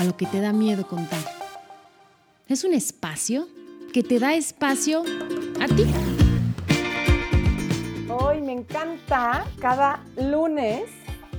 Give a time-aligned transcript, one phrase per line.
[0.00, 1.20] a lo que te da miedo contar.
[2.48, 3.46] Es un espacio
[3.92, 5.02] que te da espacio
[5.60, 5.84] a ti.
[8.08, 10.84] Hoy me encanta cada lunes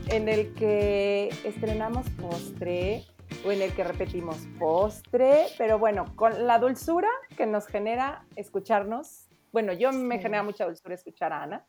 [0.09, 3.03] en el que estrenamos postre
[3.43, 9.27] o en el que repetimos postre, pero bueno, con la dulzura que nos genera escucharnos.
[9.51, 11.65] Bueno, yo me genera mucha dulzura escuchar a Ana.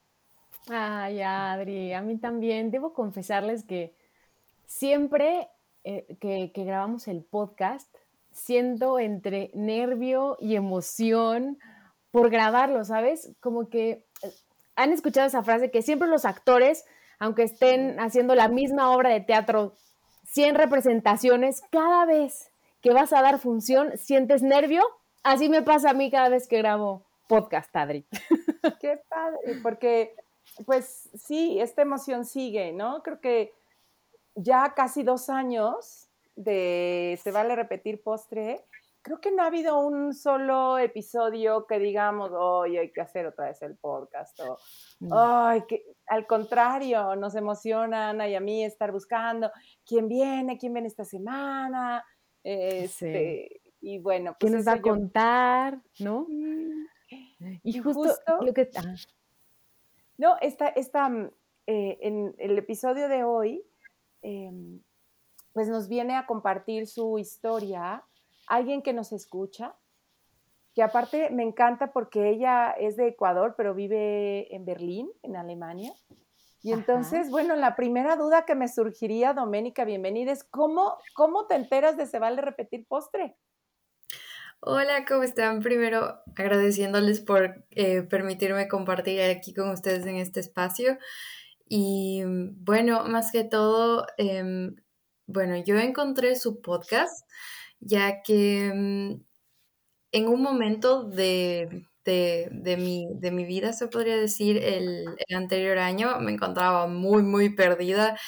[0.68, 2.70] Ay, Adri, a mí también.
[2.70, 3.96] Debo confesarles que
[4.66, 5.48] siempre
[5.84, 7.94] eh, que, que grabamos el podcast,
[8.32, 11.58] siento entre nervio y emoción
[12.10, 13.32] por grabarlo, ¿sabes?
[13.40, 14.32] Como que eh,
[14.76, 16.84] han escuchado esa frase que siempre los actores,
[17.18, 19.74] aunque estén haciendo la misma obra de teatro
[20.26, 24.82] 100 representaciones, cada vez que vas a dar función, sientes nervio.
[25.22, 28.04] Así me pasa a mí cada vez que grabo podcast, Adri.
[28.80, 30.14] Qué padre, porque
[30.66, 33.02] pues sí, esta emoción sigue, ¿no?
[33.02, 33.52] Creo que
[34.34, 38.64] ya casi dos años de Se vale repetir postre,
[39.02, 43.46] creo que no ha habido un solo episodio que digamos, hoy hay que hacer otra
[43.46, 44.58] vez el podcast, o
[45.10, 49.50] ay, que al contrario, nos emociona Ana y a mí estar buscando
[49.84, 52.04] quién viene, quién viene esta semana,
[52.42, 56.26] este, y bueno, pues ¿quién nos va a contar, no?
[57.62, 58.94] Y, justo, lo que ah.
[60.16, 61.30] No, esta, esta mm,
[61.66, 63.64] eh, en el episodio de hoy,
[64.22, 64.80] em,
[65.52, 68.04] pues nos viene a compartir su historia
[68.46, 69.74] alguien que nos escucha,
[70.74, 75.92] que aparte me encanta porque ella es de Ecuador, pero vive en Berlín, en Alemania.
[76.62, 81.56] Y entonces, bueno, la primera duda que me surgiría, Doménica, bienvenida, es ¿cómo, cómo te
[81.56, 83.36] enteras de se vale repetir postre?
[84.60, 85.60] Hola, ¿cómo están?
[85.60, 90.98] Primero agradeciéndoles por eh, permitirme compartir aquí con ustedes en este espacio.
[91.74, 94.76] Y bueno, más que todo, em,
[95.26, 97.26] bueno, yo encontré su podcast
[97.80, 99.22] ya que mm,
[100.12, 101.68] en un momento de,
[102.78, 107.50] mi, de mi vida, se podría decir, el, el anterior año me encontraba muy, muy
[107.54, 108.18] perdida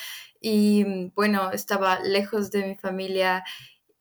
[0.41, 3.45] y mm, bueno, estaba lejos de mi familia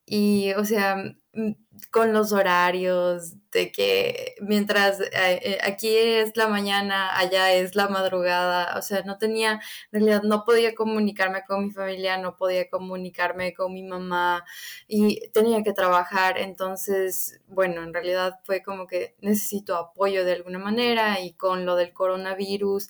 [0.06, 0.98] y, o sea,
[1.36, 1.54] Mm,
[1.92, 7.88] con los horarios, de que mientras eh, eh, aquí es la mañana, allá es la
[7.88, 9.54] madrugada, o sea, no tenía,
[9.92, 14.44] en realidad no podía comunicarme con mi familia, no podía comunicarme con mi mamá
[14.88, 20.60] y tenía que trabajar, entonces, bueno, en realidad fue como que necesito apoyo de alguna
[20.60, 22.90] manera y con lo del coronavirus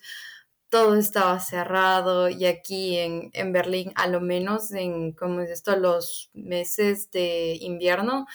[0.74, 6.32] todo estaba cerrado y aquí en, Berlín, a lo menos en, como es esto, los
[6.34, 8.26] meses de invierno,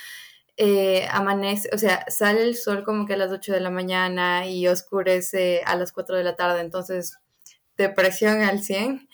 [0.59, 4.47] eh, amanece, o sea, sale el sol como que a las 8 de la mañana
[4.49, 7.19] y oscurece a las 4 de la tarde, entonces
[7.77, 9.09] depresión al 100.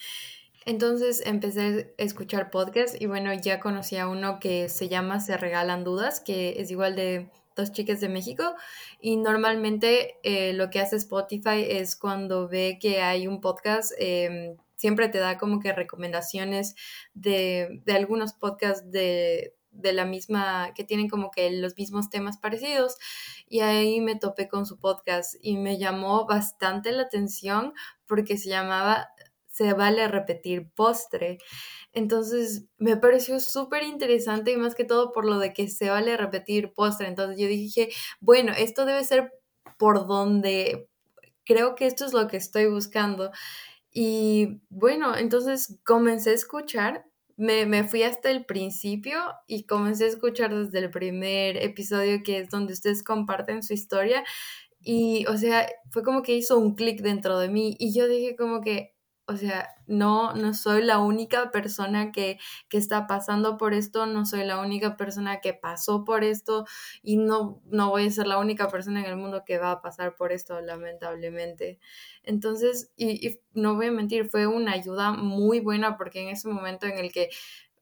[0.64, 5.36] Entonces empecé a escuchar podcast y bueno, ya conocí a uno que se llama Se
[5.36, 8.54] Regalan Dudas, que es igual de dos chicas de México
[8.98, 14.56] y normalmente eh, lo que hace Spotify es cuando ve que hay un podcast, em,
[14.76, 16.74] siempre te da como que recomendaciones
[17.12, 22.96] de, algunos podcasts de, de la misma, que tienen como que los mismos temas parecidos.
[23.48, 27.74] Y ahí me topé con su podcast y me llamó bastante la atención
[28.06, 29.08] porque se llamaba
[29.48, 31.38] Se vale repetir postre.
[31.92, 36.16] Entonces me pareció súper interesante y más que todo por lo de que se vale
[36.16, 37.06] repetir postre.
[37.08, 39.32] Entonces yo dije, bueno, esto debe ser
[39.78, 40.88] por donde
[41.44, 43.30] creo que esto es lo que estoy buscando.
[43.92, 47.04] Y bueno, entonces comencé a escuchar,
[47.36, 52.38] me, me, fui hasta el principio y comencé a escuchar desde el primer episodio que
[52.38, 54.24] es donde ustedes comparten su historia.
[54.82, 58.36] Y, o sea, fue como que hizo un clic dentro de mí y yo dije
[58.36, 58.93] como que,
[59.26, 62.38] o sea, no, no soy la única persona que,
[62.68, 66.66] que, está pasando por esto, no soy la única persona que pasó por esto
[67.02, 69.82] y no, no voy a ser la única persona en el mundo que va a
[69.82, 71.78] pasar por esto, lamentablemente.
[72.22, 76.48] Entonces, y, y no voy a mentir, fue una ayuda muy buena porque en ese
[76.48, 77.30] momento en el que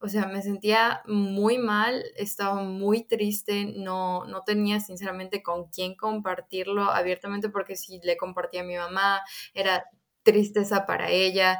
[0.04, 5.94] o sea, me sentía muy mal, estaba muy triste, no, no tenía sinceramente con quién
[5.94, 9.20] compartirlo abiertamente porque si le compartía a mi mamá,
[9.54, 9.86] era
[10.22, 11.58] tristeza para ella.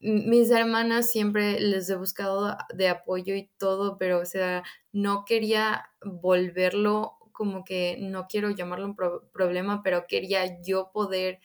[0.00, 4.62] mis hermanas siempre les he buscado de apoyo y todo, pero o sea,
[4.92, 8.96] no quería volverlo como que, no quiero llamarlo un
[9.32, 11.40] problema, pero quería yo poder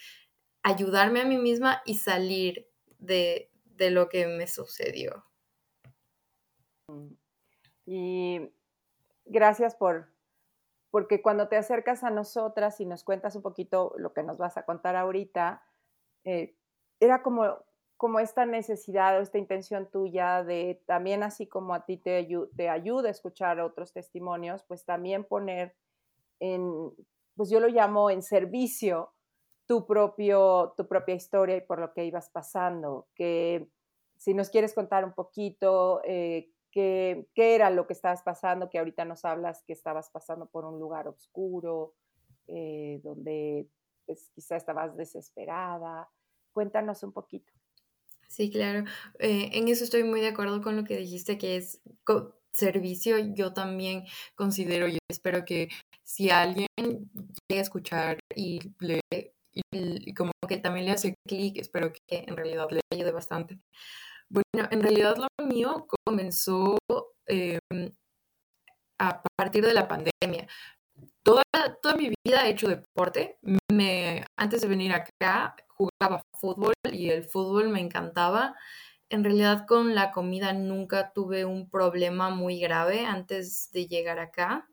[0.61, 2.67] ayudarme a mí misma y salir
[2.99, 5.25] de, de lo que me sucedió.
[7.85, 8.51] Y
[9.25, 10.11] gracias por,
[10.91, 14.57] porque cuando te acercas a nosotras y nos cuentas un poquito lo que nos vas
[14.57, 15.63] a contar ahorita,
[16.23, 16.55] eh,
[16.99, 17.57] era como,
[17.97, 22.27] como esta necesidad o esta intención tuya de también así como a ti te,
[22.69, 25.75] ayuda a escuchar otros testimonios, pues también poner
[26.39, 26.91] en,
[27.35, 29.13] pues yo lo llamo en servicio
[29.65, 33.69] tu, propio, tu propia historia y por lo que ibas pasando, que
[34.17, 39.05] si nos quieres contar un poquito eh, qué, era lo que estabas pasando, que ahorita
[39.05, 41.93] nos hablas que estabas pasando por un lugar oscuro,
[42.47, 43.67] eh, donde
[44.05, 46.09] pues, quizá estabas desesperada.
[46.51, 47.51] Cuéntanos un poquito.
[48.27, 48.85] Sí, claro.
[49.19, 51.81] Eh, en eso estoy muy de acuerdo con lo que dijiste, que es
[52.51, 53.17] servicio.
[53.33, 54.05] Yo también
[54.35, 55.69] considero y espero que
[56.03, 59.01] si alguien llega a escuchar y le
[59.71, 63.59] y, como que también le hace clic, espero que en realidad le ayude bastante.
[64.29, 66.77] Bueno, en realidad lo mío comenzó
[67.25, 67.93] em,
[68.99, 70.47] a partir de la pandemia.
[71.99, 73.37] Mi vida he hecho deporte.
[73.69, 78.55] Me, antes de venir acá jugaba fútbol y el fútbol me encantaba.
[79.09, 84.69] En realidad con la comida nunca tuve un problema muy grave antes de llegar acá.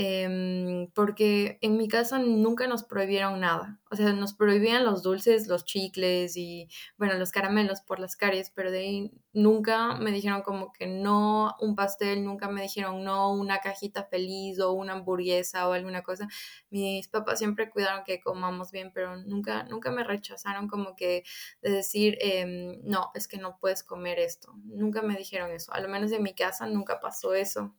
[0.00, 3.80] Em, porque en mi casa nunca nos prohibieron nada.
[3.90, 8.50] O sea, nos prohibían los dulces, los chicles y, bueno, los caramelos por las caries,
[8.54, 13.32] pero de ahí nunca me dijeron como que no un pastel, nunca me dijeron no
[13.32, 16.28] una cajita feliz o una hamburguesa o alguna cosa.
[16.70, 21.24] Mis papás siempre cuidaron que comamos bien, pero nunca, nunca me rechazaron como que
[21.60, 24.52] de decir, em, no, es que no puedes comer esto.
[24.64, 25.72] Nunca me dijeron eso.
[25.72, 27.74] A lo menos en mi casa nunca pasó eso.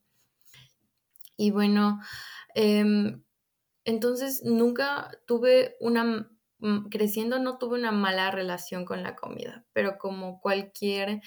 [1.40, 2.02] Y bueno,
[2.54, 3.24] em,
[3.86, 6.30] entonces nunca tuve una,
[6.92, 11.22] creciendo no tuve una mala relación con la comida, pero como cualquier,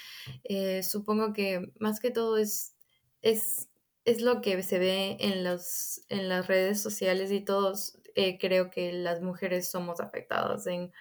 [0.44, 2.76] eh, supongo que más que todo es,
[3.22, 3.70] es,
[4.04, 8.68] es lo que se ve en, los, en las redes sociales y todos eh, creo
[8.70, 10.92] que las mujeres somos afectadas en,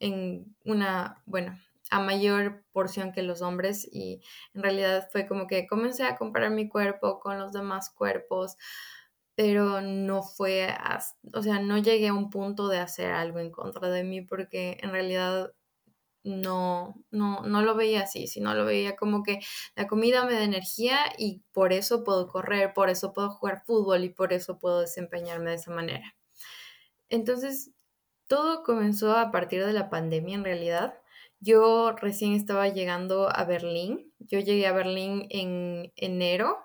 [0.00, 1.58] en una, bueno,
[1.90, 4.22] a mayor porción que los hombres y
[4.54, 8.56] en realidad fue como que comencé a comparar mi cuerpo con los demás cuerpos,
[9.34, 10.68] pero no fue,
[11.34, 14.78] o sea, no llegué a un punto de hacer algo en contra de mí porque
[14.82, 15.52] en realidad
[16.22, 19.40] no, no, no lo veía así, sino lo veía como que
[19.74, 24.04] la comida me da energía y por eso puedo correr, por eso puedo jugar fútbol
[24.04, 26.14] y por eso puedo desempeñarme de esa manera.
[27.08, 27.72] Entonces,
[28.26, 30.94] todo comenzó a partir de la pandemia en realidad.
[31.40, 34.12] Yo recién estaba llegando a Berlín.
[34.18, 36.58] Yo llegué a Berlín en enero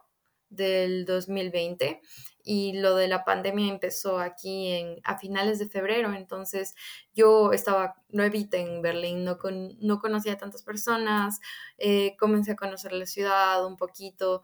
[0.49, 2.01] del 2020
[2.43, 6.13] y lo de la pandemia empezó aquí en, a finales de febrero.
[6.13, 6.75] Entonces
[7.13, 11.39] yo estaba nuevita en Berlín, no, con, no conocía a tantas personas,
[11.77, 14.43] eh, comencé a conocer la ciudad un poquito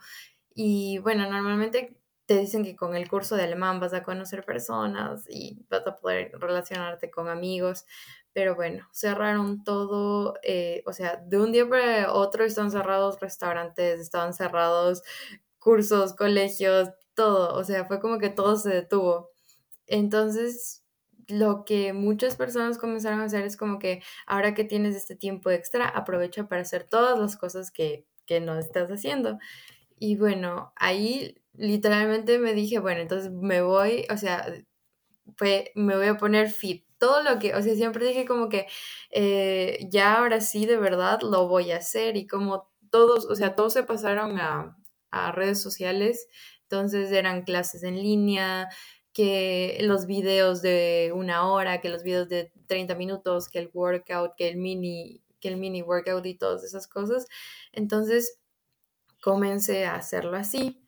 [0.56, 5.26] y bueno, normalmente te dicen que con el curso de alemán vas a conocer personas
[5.30, 7.86] y vas a poder relacionarte con amigos,
[8.34, 14.00] pero bueno, cerraron todo, eh, o sea, de un día para otro están cerrados restaurantes,
[14.00, 15.04] estaban cerrados
[15.60, 19.32] cursos, colegios, todo, o sea, fue como que todo se detuvo.
[19.88, 20.84] Entonces,
[21.28, 25.50] lo que muchas personas comenzaron a hacer es como que ahora que tienes este tiempo
[25.52, 29.38] extra, aprovecha para hacer todas las cosas que, que no estás haciendo.
[30.00, 34.46] Y bueno, ahí literalmente me dije, bueno, entonces me voy, o sea,
[35.38, 38.68] fue, me voy a poner fit todo lo que, o sea, siempre dije como que
[39.10, 43.56] eh, ya ahora sí de verdad lo voy a hacer y como todos, o sea,
[43.56, 44.78] todos se pasaron a,
[45.34, 46.28] redes sociales,
[46.62, 48.70] entonces eran clases en línea,
[49.14, 54.36] que los videos de una hora, que los videos de 30 minutos, que el workout,
[54.38, 57.26] que el mini, que el mini workout y todas esas cosas.
[57.74, 58.40] Entonces
[59.22, 60.82] comencé a hacerlo así.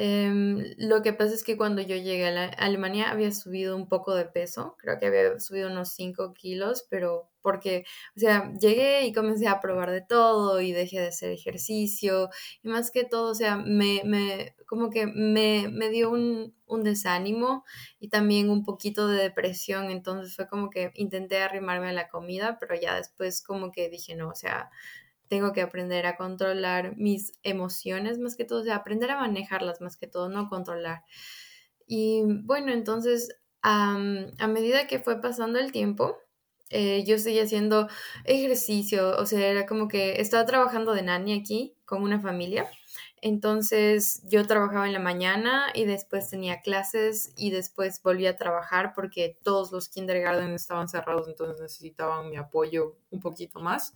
[0.00, 4.14] Em, lo que pasa es que cuando yo llegué a, Alemania había subido un poco
[4.14, 7.84] de peso, creo que había subido unos 5 kilos, pero porque,
[8.16, 12.30] o sea, llegué y comencé a probar de todo y dejé de hacer ejercicio
[12.62, 16.84] y más que todo, o sea, me, me como que me, me dio un, un,
[16.84, 17.64] desánimo
[17.98, 22.58] y también un poquito de depresión, entonces fue como que intenté arrimarme a la comida,
[22.60, 24.70] pero ya después como que dije, no, o sea,
[25.28, 29.80] tengo que aprender a controlar mis emociones más que todo, o sea, aprender a manejarlas
[29.80, 31.04] más que todo, no controlar.
[31.86, 33.98] Y bueno, entonces, a
[34.48, 36.16] medida que fue pasando el tiempo,
[36.70, 37.88] eh, yo seguía haciendo
[38.24, 42.70] ejercicio, o sea, era como que estaba trabajando de nani aquí con una familia.
[43.22, 48.92] Entonces yo trabajaba en la mañana y después tenía clases y después volví a trabajar
[48.94, 53.94] porque todos los kindergarten estaban cerrados, entonces necesitaban mi apoyo un poquito más.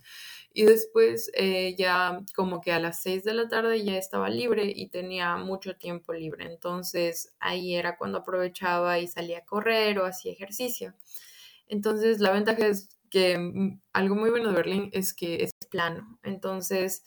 [0.53, 4.71] Y después eh, ya como que a las 6 de la tarde ya estaba libre
[4.75, 6.45] y tenía mucho tiempo libre.
[6.45, 10.93] Entonces ahí era cuando aprovechaba y salía a correr o hacía ejercicio.
[11.67, 16.19] Entonces la ventaja es que mm, algo muy bueno de Berlín es que es plano.
[16.23, 17.03] Entonces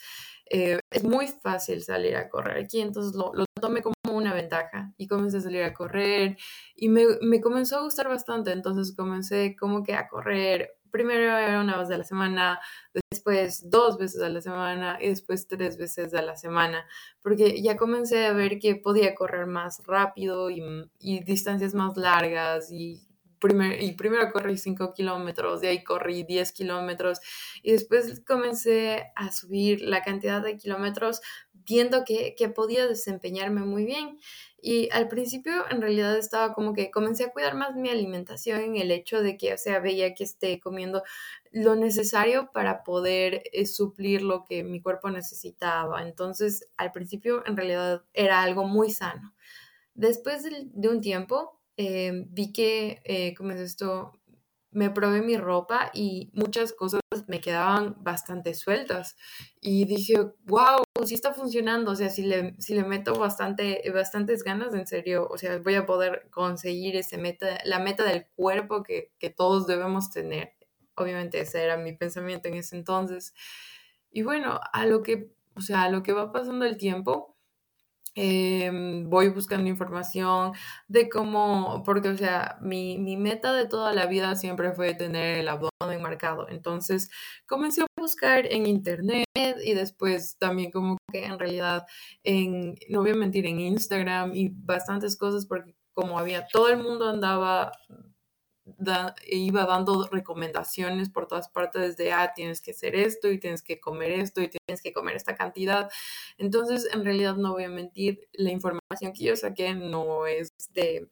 [0.48, 4.92] eh, es muy fácil salir a correr aquí, entonces lo, lo, tomé como una ventaja
[4.96, 6.36] y comencé a salir a correr
[6.76, 11.60] y me, me, comenzó a gustar bastante, entonces comencé como que a correr, primero era
[11.60, 12.60] una vez a la semana,
[13.10, 16.86] después dos veces a la semana y después tres veces a la semana,
[17.22, 20.62] porque ya comencé a ver que podía correr más rápido y,
[21.00, 23.05] y distancias más largas y
[23.80, 27.20] y primero corrí 5 kilómetros, de ahí corrí 10 kilómetros
[27.62, 31.20] y después comencé a subir la cantidad de kilómetros
[31.52, 34.18] viendo que, que podía desempeñarme muy bien.
[34.60, 38.76] Y al principio en realidad estaba como que comencé a cuidar más mi alimentación en
[38.76, 41.02] el hecho de que, o sea, veía que esté comiendo
[41.52, 46.02] lo necesario para poder eh, suplir lo que mi cuerpo necesitaba.
[46.02, 49.34] Entonces, al principio en realidad era algo muy sano.
[49.94, 54.12] Después de un tiempo, eh, vi que, eh, como es esto,
[54.70, 59.16] me probé mi ropa y muchas cosas me quedaban bastante sueltas.
[59.60, 61.92] Y dije, wow, sí está funcionando.
[61.92, 65.74] O sea, si le, si le meto bastante, bastantes ganas, en serio, o sea, voy
[65.76, 70.52] a poder conseguir ese meta, la meta del cuerpo que, que todos debemos tener.
[70.94, 73.34] Obviamente ese era mi pensamiento en ese entonces.
[74.10, 77.35] Y bueno, a lo que, o sea, a lo que va pasando el tiempo,
[78.18, 80.52] Em, voy buscando información
[80.88, 85.38] de cómo, porque, o sea, mi, mi, meta de toda la vida siempre fue tener
[85.40, 86.48] el abdomen marcado.
[86.48, 87.10] Entonces,
[87.46, 89.26] comencé a buscar en internet
[89.62, 91.86] y después también como que en realidad,
[92.24, 96.82] en, no voy a mentir, en Instagram y bastantes cosas porque como había, todo el
[96.82, 97.72] mundo andaba
[99.26, 103.80] iba dando recomendaciones por todas partes de, ah, tienes que hacer esto y tienes que
[103.80, 105.90] comer esto y tienes que comer esta cantidad.
[106.38, 111.08] Entonces, en realidad, no voy a mentir, la información que yo saqué no es de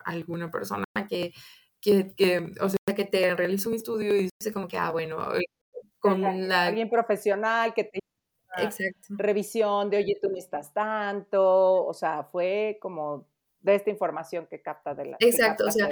[0.00, 1.32] alguna persona que,
[1.80, 5.18] que, que o sea, que te realiza un estudio y dice como que, ah, bueno,
[6.00, 6.66] con la...
[6.66, 7.98] Alguien profesional que te...
[8.56, 9.08] Exacto.
[9.08, 13.26] Revisión de, oye, tú no estás tanto, o sea, fue como
[13.60, 15.16] de esta información que capta de la...
[15.20, 15.88] Exacto, o sea,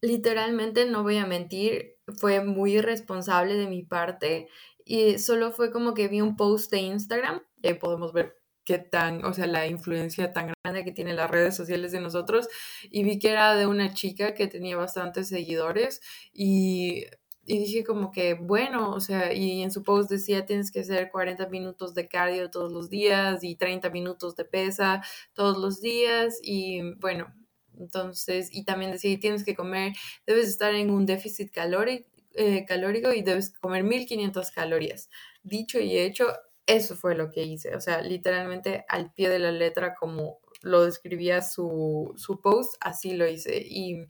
[0.00, 4.48] literalmente, no voy a mentir, fue muy irresponsable de mi parte
[4.84, 9.24] y solo fue como que vi un post de Instagram y podemos ver qué tan,
[9.24, 12.48] o sea, la influencia tan grande que tienen las redes sociales de nosotros
[12.90, 16.00] y vi que era de una chica que tenía bastantes seguidores
[16.32, 17.04] y,
[17.44, 21.10] y dije como que, bueno, o sea, y en su post decía tienes que hacer
[21.10, 26.40] 40 minutos de cardio todos los días y 30 minutos de pesa todos los días
[26.42, 27.32] y bueno,
[27.78, 29.92] entonces, y también decía, tienes que comer,
[30.26, 35.08] debes estar en un déficit calórico, eh, calórico y debes comer 1500 calorías.
[35.42, 36.26] Dicho y hecho,
[36.66, 37.74] eso fue lo que hice.
[37.74, 43.14] O sea, literalmente al pie de la letra, como lo describía su, su post, así
[43.14, 43.62] lo hice.
[43.66, 44.04] Y,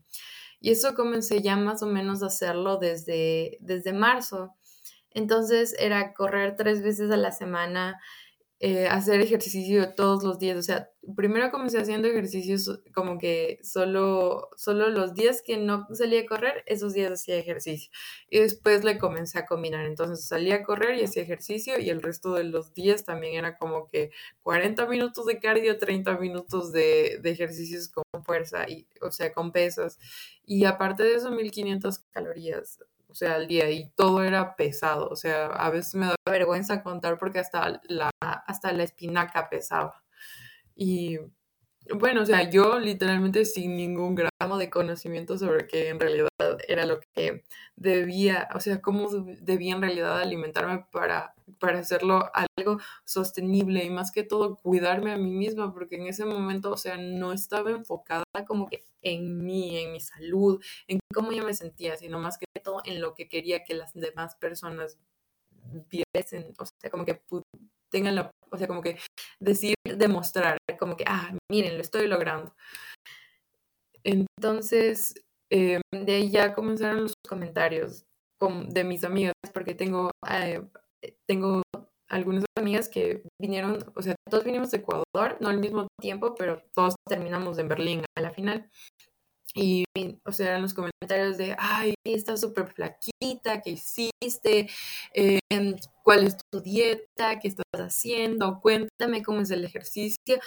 [0.61, 4.55] y, eso comencé ya más o menos a hacerlo desde, desde marzo.
[5.11, 8.01] Entonces era correr tres veces a la semana,
[8.59, 10.57] eh, hacer ejercicio todos los días.
[10.57, 16.23] O sea, primero comencé haciendo ejercicios como que solo, solo los días que no salía
[16.23, 17.91] a correr, esos días hacía ejercicio.
[18.31, 19.85] Y después le comencé a combinar.
[19.85, 23.59] Entonces salía a correr y hacía ejercicio y el resto de los días también era
[23.59, 24.11] como que
[24.43, 29.53] 40 minutos de cardio, 30 minutos de, de ejercicios con fuerza, y, o sea, con
[29.53, 29.99] pesas.
[30.45, 35.17] Y aparte de eso, 1500 calorías o sea, al día y todo era pesado, o
[35.17, 40.05] sea, a veces me da vergüenza contar porque hasta la, hasta la espinaca pesaba.
[40.75, 41.19] Y
[41.95, 46.29] bueno, o sea, yo literalmente sin ningún gramo de conocimiento sobre qué en realidad
[46.67, 47.45] era lo que
[47.77, 54.11] debía, o sea, cómo debía en realidad alimentarme para, para hacerlo algo sostenible y más
[54.11, 58.25] que todo cuidarme a mí misma, porque en ese momento, o sea, no estaba enfocada
[58.47, 62.47] como que en mí, en mi salud, en cómo yo me sentía, sino más que
[62.63, 64.99] todo en lo que quería que las demás personas
[65.89, 67.21] viesen, o sea, como que
[67.91, 68.99] tengan la, o sea, como que
[69.41, 72.55] decir, demostrar, como que, ah, miren, lo estoy logrando.
[74.05, 75.15] Entonces,
[75.51, 78.05] em, de ahí ya comenzaron los comentarios
[78.69, 80.63] de mis amigas, porque tengo, eh,
[81.27, 81.63] tengo
[82.09, 86.63] algunas amigas que vinieron, o sea, todos vinimos de Ecuador, no al mismo tiempo, pero
[86.75, 88.71] todos terminamos en Berlín a la final.
[89.55, 89.85] y,
[90.27, 94.11] o sea, eran los comentarios de, ay, estás súper flaquita, ¿qué hiciste?
[95.15, 97.39] Em, ¿Cuál es tu dieta?
[97.41, 98.61] ¿Qué estás haciendo?
[98.61, 100.39] Cuéntame cómo es el ejercicio.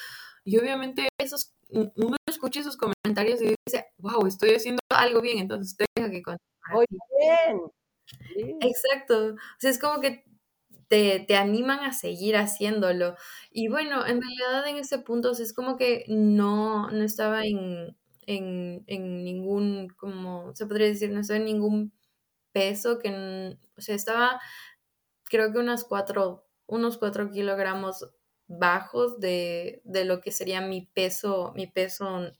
[0.46, 5.76] Y obviamente esos, uno escucha esos comentarios y dice, wow, estoy haciendo algo bien, entonces
[5.96, 6.40] tengo que continuar.
[6.74, 6.86] Muy
[7.20, 8.60] bien.
[8.62, 9.34] Exacto.
[9.34, 10.24] O sea, es como que
[10.88, 13.16] te, te, animan a seguir haciéndolo.
[13.52, 17.96] Y bueno, en realidad en ese punto es como que no, no estaba en,
[18.26, 21.94] en, en, ningún, como se podría decir, no estaba en ningún
[22.60, 24.42] peso, que, o sea, estaba
[25.26, 28.06] creo que unas cuatro, unos cuatro kilogramos
[28.48, 32.32] bajos de, de, lo que sería mi peso, mi peso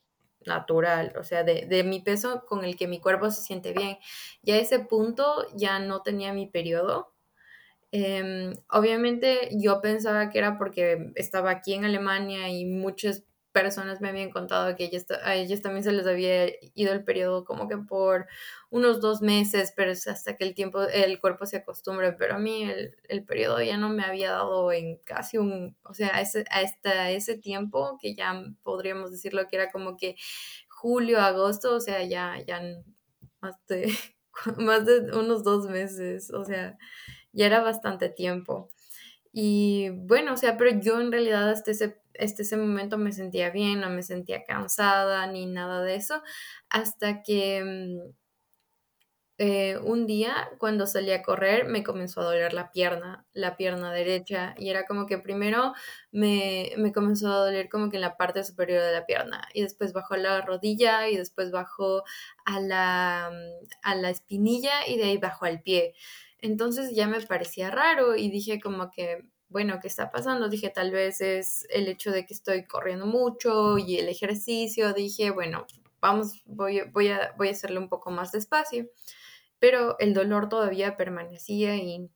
[0.46, 3.98] natural, o sea, de, de, mi peso con el que mi cuerpo se siente bien.
[4.44, 7.14] Y a ese punto ya no tenía mi periodo,
[7.92, 14.10] Em, obviamente yo pensaba que era porque estaba aquí en Alemania y muchas personas me
[14.10, 14.86] habían contado que
[15.24, 18.28] a ellas también se les había ido el periodo como que por
[18.70, 22.40] unos dos meses, pero es hasta que el tiempo, el cuerpo se acostumbre, pero a
[22.40, 26.46] mí el, el periodo ya no me había dado en casi un, o sea, ese,
[26.52, 30.16] hasta ese tiempo que ya podríamos decirlo que era como que
[30.68, 32.62] julio, agosto, o sea, ya, ya
[33.42, 33.92] más de,
[34.58, 36.78] más de unos dos meses, o sea,
[37.32, 38.70] ya era bastante tiempo.
[39.32, 43.80] Y bueno, o sea, pero yo en realidad hasta ese, ese momento me sentía bien,
[43.82, 46.22] no me sentía cansada ni nada de eso,
[46.70, 48.14] hasta que mm,
[49.42, 53.94] eh, un día cuando salí a correr me comenzó a doler la pierna, la pierna
[53.94, 55.74] derecha, y era como que primero
[56.12, 59.62] me, me comenzó a doler como que en la parte superior de la pierna, y
[59.62, 62.04] después bajó la rodilla, y después bajó
[62.46, 65.94] a la, mm, a la espinilla, y de ahí bajó al pie.
[66.40, 70.48] Entonces ya me parecía raro y dije como que, bueno, ¿qué está pasando?
[70.48, 74.94] Dije, tal vez es el hecho de que estoy corriendo mucho y el ejercicio.
[74.94, 75.66] Dije, bueno,
[76.00, 78.90] vamos, voy, voy, a, voy a hacerlo un poco más despacio.
[79.60, 82.10] Pero el dolor todavía permanecía y,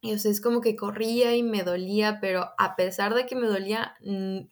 [0.00, 3.36] y o sea, es como que corría y me dolía, pero a pesar de que
[3.36, 3.96] me dolía,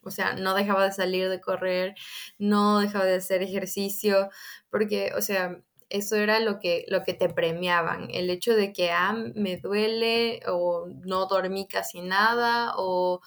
[0.02, 1.94] o sea, no dejaba de salir de correr,
[2.38, 4.28] no dejaba de hacer ejercicio,
[4.70, 5.62] porque, o sea,
[5.94, 10.40] eso era lo que, lo que te premiaban, el hecho de que, ah, me duele
[10.48, 13.20] o no dormí casi nada o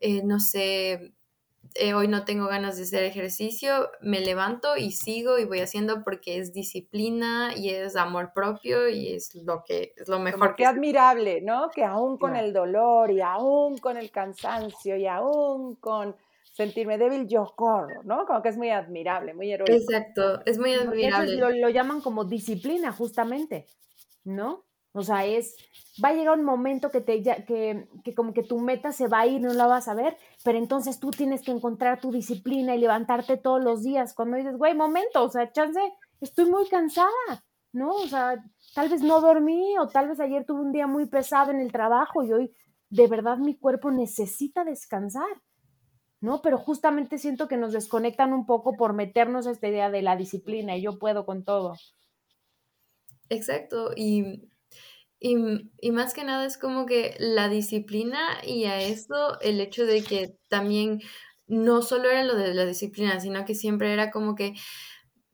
[0.00, 1.12] eh, no sé,
[1.74, 6.04] eh, hoy no tengo ganas de hacer ejercicio, me levanto y sigo y voy haciendo
[6.04, 10.54] porque es disciplina y es amor propio y es lo que es lo mejor.
[10.54, 11.70] que admirable, ¿no?
[11.70, 16.14] Que aún con el dolor y aún con el cansancio y aún con
[16.52, 18.26] sentirme débil, yo corro, ¿no?
[18.26, 19.72] Como que es muy admirable, muy heroico.
[19.72, 21.36] Exacto, es muy admirable.
[21.36, 23.66] Lo, lo, llaman como disciplina, justamente,
[24.24, 24.64] ¿no?
[24.94, 25.56] O sea, es,
[26.04, 29.20] va a llegar un momento que, te, que, que como que tu meta se va
[29.20, 32.76] a ir, no la vas a ver, pero entonces tú tienes que encontrar tu disciplina
[32.76, 34.12] y levantarte todos los días.
[34.14, 35.80] Cuando dices, güey, momento, o sea, chance,
[36.20, 37.08] estoy muy cansada,
[37.72, 37.94] ¿no?
[37.94, 41.50] O sea, tal vez no dormí o tal vez ayer tuve un día muy pesado
[41.52, 42.54] en el trabajo y hoy
[42.90, 45.40] de verdad mi cuerpo necesita descansar.
[46.22, 46.40] ¿No?
[46.40, 50.16] Pero justamente siento que nos desconectan un poco por meternos a esta idea de la
[50.16, 51.74] disciplina y yo puedo con todo.
[53.28, 54.48] Exacto, y,
[55.18, 60.02] y, más que nada es como que la disciplina y a eso el hecho de
[60.02, 61.00] que también
[61.46, 64.54] no solo era lo de la disciplina, sino que siempre era como que,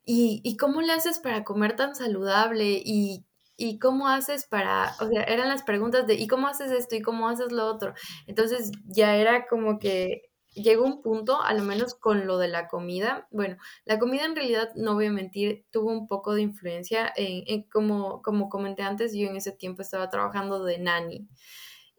[0.05, 2.81] ¿y, y cómo le haces para comer tan saludable?
[2.85, 3.27] ¿Y
[3.61, 6.95] ¿y cómo haces para, o sea, eran las preguntas de, ¿y cómo haces esto?
[6.95, 7.93] ¿Y cómo haces lo otro?
[8.29, 10.23] Entonces ya era como que
[10.63, 13.27] llegó un punto, a lo menos con lo de la comida.
[13.31, 17.13] Bueno, la comida en realidad, no voy a mentir, tuvo un poco de influencia.
[17.17, 21.29] En, como, como comenté antes, yo en ese tiempo estaba trabajando de nanny.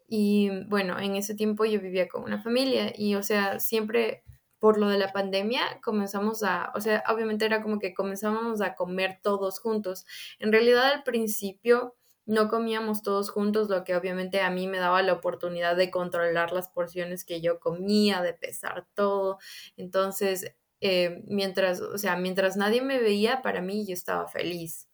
[0.08, 4.24] Y bueno, en ese tiempo yo vivía con una familia y, o sea, siempre
[4.58, 8.74] por lo de la pandemia comenzamos a, o sea, obviamente era como que comenzamos a
[8.74, 10.04] comer todos juntos.
[10.38, 11.96] En realidad al principio
[12.26, 16.52] no comíamos todos juntos, lo que obviamente a mí me daba la oportunidad de controlar
[16.52, 19.38] las porciones que yo comía, de pesar todo.
[19.76, 24.88] Entonces, eh, mientras, o sea, mientras nadie me veía, para mí yo estaba feliz.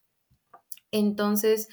[0.91, 1.69] Entonces,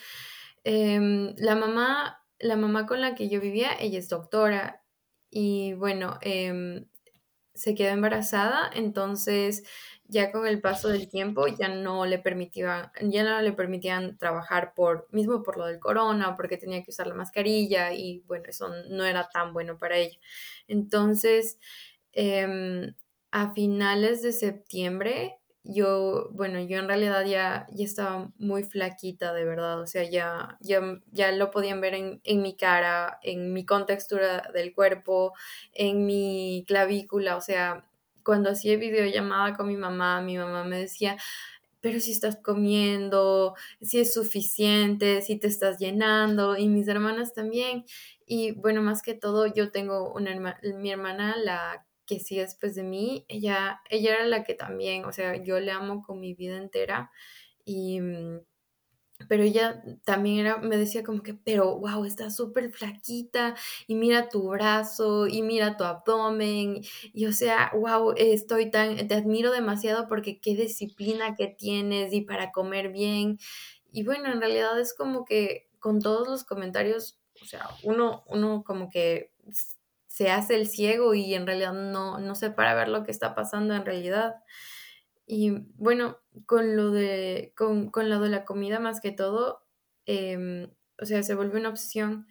[0.64, 4.85] em, la mamá, la mamá con la que yo vivía, ella es doctora
[5.31, 6.87] y bueno, em,
[7.55, 9.64] se quedó embarazada, entonces
[10.07, 14.75] ya con el paso del tiempo ya no le permitían, ya no le permitían trabajar
[14.75, 18.69] por, mismo por lo del corona, porque tenía que usar la mascarilla y bueno, eso
[18.90, 20.19] no era tan bueno para ella.
[20.69, 21.59] Entonces,
[22.12, 22.95] em,
[23.31, 29.45] a finales de septiembre, yo, bueno, yo en realidad ya, ya estaba muy flaquita, de
[29.47, 30.81] verdad, o sea, ya, ya,
[31.12, 35.33] ya lo podían ver en, en mi cara, en mi contextura del cuerpo,
[35.73, 37.87] en mi clavícula, o sea,
[38.25, 41.17] cuando hacía videollamada con mi mamá, mi mamá me decía,
[41.81, 47.85] pero si estás comiendo, si es suficiente, si te estás llenando, y mis hermanas también.
[48.27, 52.75] Y bueno, más que todo, yo tengo una hermana, mi hermana, la que sí después
[52.75, 56.35] de mí, ella, ella era la que también, o sea, yo le amo con mi
[56.35, 57.11] vida entera
[57.65, 58.41] y mm,
[59.29, 63.55] pero ella también era, me decía como que, pero wow, estás súper flaquita
[63.87, 69.14] y mira tu brazo y mira tu abdomen y o sea, wow, estoy tan, te
[69.14, 73.38] admiro demasiado porque qué disciplina que tienes y para comer bien.
[73.92, 78.64] Y bueno, en realidad es como que con todos los comentarios, o sea, uno, uno
[78.64, 79.31] como que
[80.09, 83.35] se hace el ciego y en realidad no, no se para ver lo que está
[83.35, 84.37] pasando en realidad.
[85.27, 89.63] Y bueno, con lo de, con, con lo de la comida más que todo,
[90.07, 92.27] em, o sea, se volvió una obsesión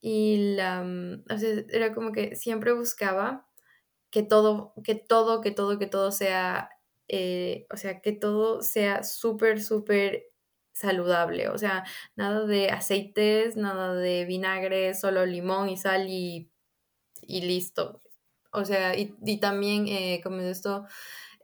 [0.00, 3.48] y la, mm, o sea, era como que siempre buscaba
[4.10, 6.70] que todo, que todo, que todo, que todo sea,
[7.08, 10.26] eh, o sea, que todo sea súper, súper
[10.72, 11.84] saludable, o sea,
[12.16, 16.50] nada de aceites, nada de vinagre, solo limón y sal y,
[17.22, 18.02] y listo.
[18.52, 20.86] O sea, y, también, eh, como esto,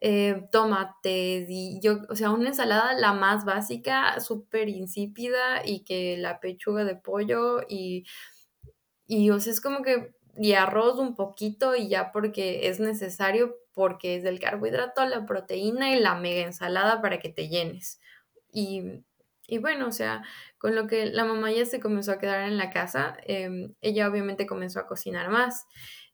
[0.01, 6.17] eh, tomates y yo, o sea, una ensalada la más básica, súper insípida y que
[6.19, 8.05] la pechuga de pollo y,
[9.07, 13.57] y, o sea, es como que, y arroz un poquito y ya porque es necesario,
[13.73, 18.01] porque es del carbohidrato, la proteína y la mega ensalada para que te llenes.
[18.53, 19.05] Y,
[19.49, 20.25] y bueno, o sea,
[20.59, 24.09] con lo que la mamá ya se comenzó a quedar en la casa, em, ella
[24.09, 25.67] obviamente comenzó a cocinar más.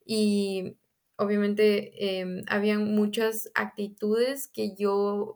[0.05, 0.77] Y,
[1.17, 5.35] obviamente eh, habían muchas actitudes que yo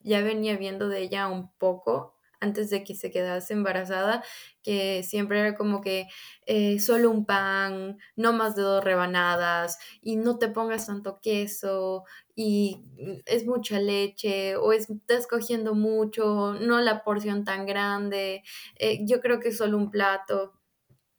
[0.00, 4.24] ya venía viendo de ella un poco antes de que se quedase embarazada,
[4.62, 6.06] que siempre era como que
[6.46, 12.04] eh, solo un pan, no más de dos rebanadas, y no te pongas tanto queso,
[12.34, 12.82] y
[13.26, 18.42] es mucha leche, o estás cogiendo mucho, no la porción tan grande,
[18.76, 20.54] eh, yo creo que solo un plato.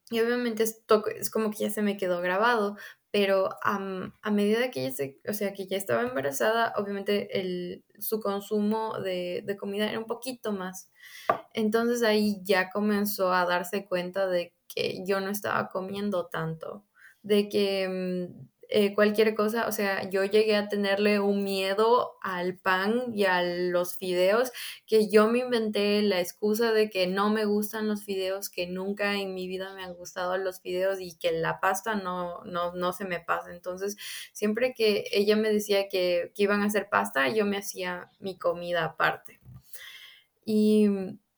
[0.09, 2.75] Y obviamente es como que ya se me quedó grabado,
[3.11, 8.21] pero a medida que ella, se, o sea, que ya estaba embarazada, obviamente el, su
[8.21, 10.89] consumo de, de, comida era un poquito más.
[11.53, 16.85] Entonces ahí ya comenzó a darse cuenta de que yo no estaba comiendo tanto,
[17.21, 17.89] de que
[18.29, 23.25] mm, eh, cualquier cosa, o sea, yo llegué a tenerle un miedo al pan y
[23.25, 24.51] a los fideos,
[24.87, 29.15] que yo me inventé la excusa de que no me gustan los fideos, que nunca
[29.15, 32.93] en mi vida me han gustado los fideos y que la pasta no, no, no
[32.93, 33.51] se me pasa.
[33.51, 33.97] Entonces,
[34.31, 38.37] siempre que ella me decía que, que iban a hacer pasta, yo me hacía mi
[38.37, 39.41] comida aparte.
[40.45, 40.87] Y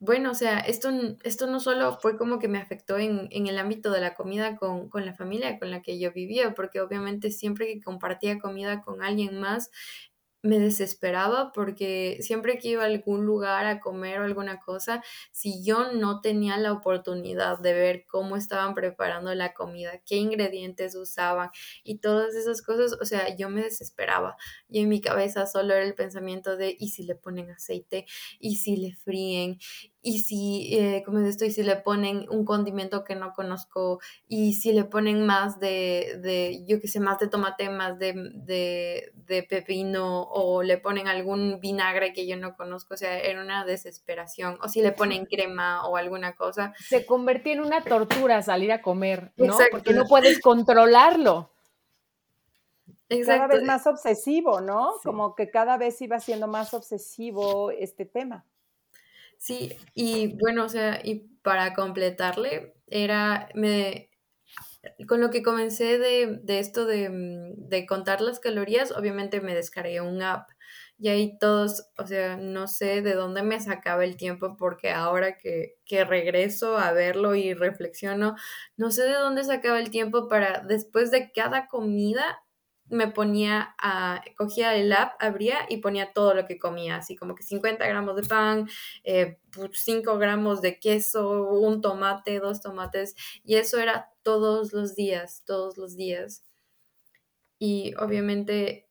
[0.05, 0.89] bueno, o sea, esto,
[1.23, 4.57] esto no solo fue como que me afectó en, en el ámbito de la comida
[4.57, 8.81] con, con, la familia con la que yo vivía, porque obviamente siempre que compartía comida
[8.81, 9.71] con alguien más,
[10.43, 15.63] me desesperaba porque siempre que iba a algún lugar a comer o alguna cosa, si
[15.63, 21.49] yo no tenía la oportunidad de ver cómo estaban preparando la comida, qué ingredientes usaban
[21.85, 24.35] y todas esas cosas, o sea, yo me desesperaba.
[24.67, 28.05] Y en mi cabeza solo era el pensamiento de, ¿y si le ponen aceite?
[28.37, 29.59] ¿Y si le fríen?
[30.05, 34.53] Y si, eh, como esto, y si le ponen un condimento que no conozco, y
[34.55, 39.13] si le ponen más de, de yo qué sé, más de tomate, más de, de,
[39.15, 43.63] de, pepino, o le ponen algún vinagre que yo no conozco, o sea, era una
[43.63, 46.73] desesperación, o si le ponen crema o alguna cosa.
[46.77, 49.57] Se convertía en una tortura salir a comer, ¿no?
[49.71, 51.49] Porque no puedes controlarlo.
[53.07, 54.95] Cada vez más obsesivo, ¿no?
[55.01, 58.45] Como que cada vez iba siendo más obsesivo este tema.
[59.43, 64.09] Sí, y bueno, o sea, y para completarle, era, me,
[65.07, 69.53] con lo que comencé de, de esto de, mm, de, contar las calorías, obviamente me
[69.53, 70.49] descargué un app.
[70.97, 75.37] Y ahí todos, o sea, no sé de dónde me sacaba el tiempo porque ahora
[75.37, 78.35] que, que regreso a verlo y reflexiono,
[78.77, 82.41] no sé de dónde sacaba el tiempo para después de cada comida
[82.89, 87.35] me ponía a, cogía el app, abría y ponía todo lo que comía, así como
[87.35, 88.69] que 50 gramos de pan,
[89.03, 95.43] 5 eh, gramos de queso, un tomate, dos tomates, y eso era todos los días,
[95.45, 96.43] todos los días.
[97.59, 98.89] Y obviamente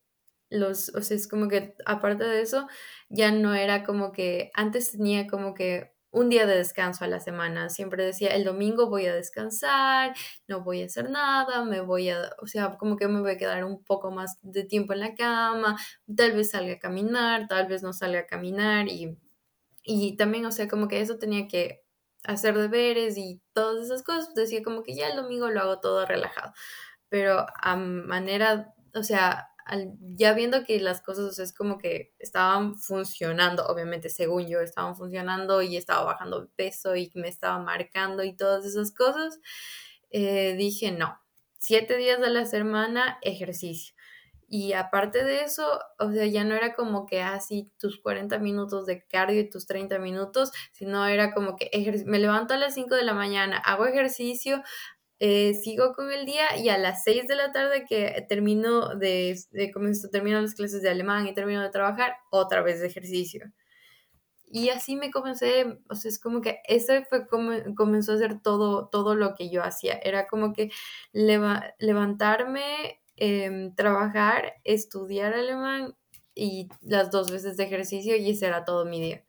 [0.51, 2.69] los, o sea, es como que aparte de eso,
[3.09, 7.19] ya no era como que, antes tenía como que un día de descanso a la
[7.21, 7.69] semana.
[7.71, 10.15] Siempre decía, el domingo voy a descansar,
[10.47, 13.39] no voy a hacer nada, me voy a, o sea, como que me voy a
[13.39, 15.77] quedar un poco más de tiempo en la cama,
[16.15, 19.19] tal vez salga a caminar, tal vez no salga a caminar y,
[19.85, 21.83] y también, o sea, como que eso tenía que
[22.25, 24.35] hacer deberes y todas esas cosas.
[24.35, 26.53] Decía como que ya el domingo lo hago todo relajado,
[27.09, 29.49] pero a manera, o sea,
[30.17, 35.63] ya viendo que las cosas es como que estaban funcionando, obviamente según yo estaban funcionando
[35.63, 39.41] y estaba bajando peso y me estaba marcando y todas esas cosas,
[40.11, 41.19] eh, dije no,
[41.59, 43.95] siete días de la semana ejercicio.
[44.55, 48.39] Y aparte de eso, o sea, ya no era como que así ah, tus 40
[48.39, 51.71] minutos de cardio y tus 30 minutos, sino era como que
[52.05, 54.63] me levanto a las 5 de la mañana, hago ejercicio,
[55.25, 59.39] eh, sigo con el día y a las 6 de la tarde que termino de,
[59.53, 59.73] de
[60.11, 63.53] termino las clases de alemán y termino de trabajar, otra vez de ejercicio.
[64.51, 68.43] Y así me comencé, o sea, es como que ese fue como comenzó a hacer
[68.43, 69.95] todo, todo lo que yo hacía.
[70.03, 70.73] Era como que
[71.13, 75.95] levantarme, em, trabajar, estudiar alemán
[76.35, 79.25] y las dos veces de ejercicio y ese era todo mi día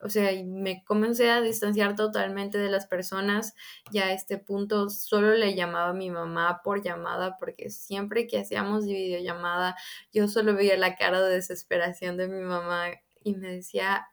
[0.00, 3.54] o sea, me comencé a distanciar totalmente de las personas.
[3.90, 8.38] Ya a este punto solo le llamaba a mi mamá por llamada porque siempre que
[8.38, 9.76] hacíamos videollamada
[10.12, 12.90] yo solo veía la cara de desesperación de mi mamá
[13.22, 14.08] y me decía,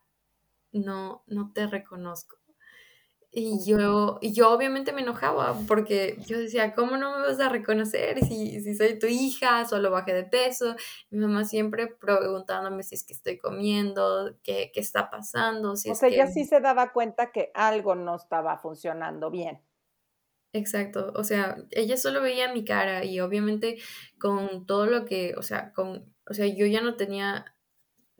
[0.72, 2.40] no, no te reconozco.
[3.34, 7.48] Y yo, y yo obviamente me enojaba porque yo decía, ¿cómo no me vas a
[7.48, 9.65] reconocer si, si soy tu hija?
[9.65, 10.76] Solo bajé de peso.
[11.10, 15.78] Mi mamá siempre preguntándome si es que estoy comiendo, qué, qué está pasando.
[15.78, 19.62] Si o sea, ella sí se daba cuenta que algo no estaba funcionando bien.
[20.54, 23.78] Exacto, o sea, ella solo veía mi cara y obviamente
[24.20, 27.51] con todo lo que, o sea, con, o sea, yo ya no tenía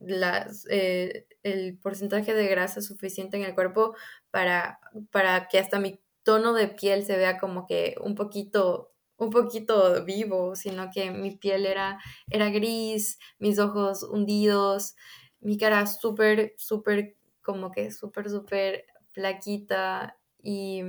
[0.02, 3.96] las, eh, el porcentaje de grasa suficiente en el cuerpo
[4.32, 4.80] para,
[5.12, 10.04] para que hasta mi tono de piel se vea como que un poquito, un poquito
[10.06, 14.96] vivo, sino que mi piel era, era gris, mis ojos hundidos,
[15.40, 20.84] mi cara súper, súper, como que súper, súper flaquita y,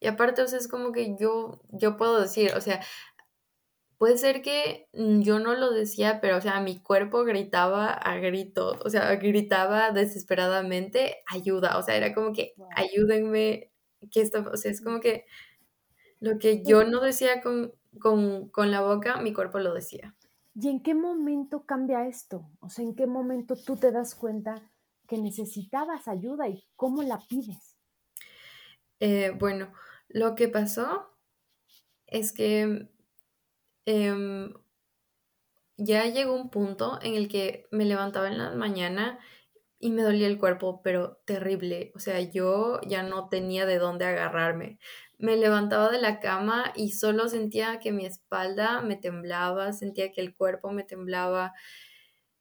[0.00, 2.80] y aparte, o es como que yo, yo puedo decir, o sea,
[3.98, 8.16] Puede ser que mm, yo no lo decía, pero o sea, mi cuerpo gritaba a
[8.18, 13.72] grito, o sea, gritaba desesperadamente, ayuda, o sea, era como que ayúdenme,
[14.12, 15.26] que esto, o sea, es como que
[16.20, 20.14] lo que yo no decía con, con, con la boca, mi cuerpo lo decía.
[20.54, 22.50] ¿Y en qué momento cambia esto?
[22.60, 24.70] O sea, ¿en qué momento tú te das cuenta
[25.06, 27.78] que necesitabas ayuda y cómo la pides?
[29.00, 29.72] Eh, bueno,
[30.08, 31.16] lo que pasó
[32.06, 32.88] es que
[33.90, 34.52] Em,
[35.78, 39.18] ya llegó un punto en el que me levantaba en la mañana
[39.78, 41.92] y me dolía el cuerpo, pero terrible.
[41.94, 44.78] O sea, yo ya no tenía de dónde agarrarme.
[45.16, 50.20] Me levantaba de la cama y solo sentía que mi espalda me temblaba, sentía que
[50.20, 51.54] el cuerpo me temblaba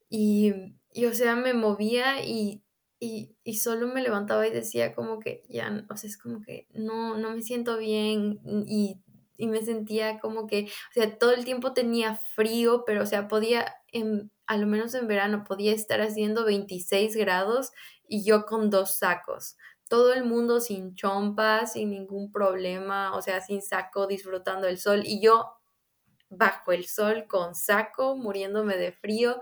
[0.09, 0.53] y,
[0.91, 2.61] y o sea, me movía y,
[2.99, 6.67] y, y, solo me levantaba y decía como que ya, o sea, es como que
[6.73, 8.99] no, no me siento bien y
[9.37, 13.27] y me sentía como que, o sea, todo el tiempo tenía frío, pero, o sea,
[13.27, 17.71] podía, en, a lo menos en verano, podía estar haciendo 26 grados
[18.07, 19.57] y yo con dos sacos.
[19.89, 25.03] Todo el mundo sin chompas, sin ningún problema, o sea, sin saco, disfrutando el sol
[25.05, 25.53] y yo
[26.29, 29.39] bajo el sol con saco, muriéndome de frío.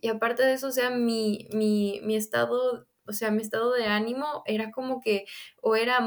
[0.00, 3.86] Y aparte de eso, o sea, mi, mi, mi estado, o sea, mi estado de
[3.86, 5.26] ánimo era como que,
[5.60, 6.00] o era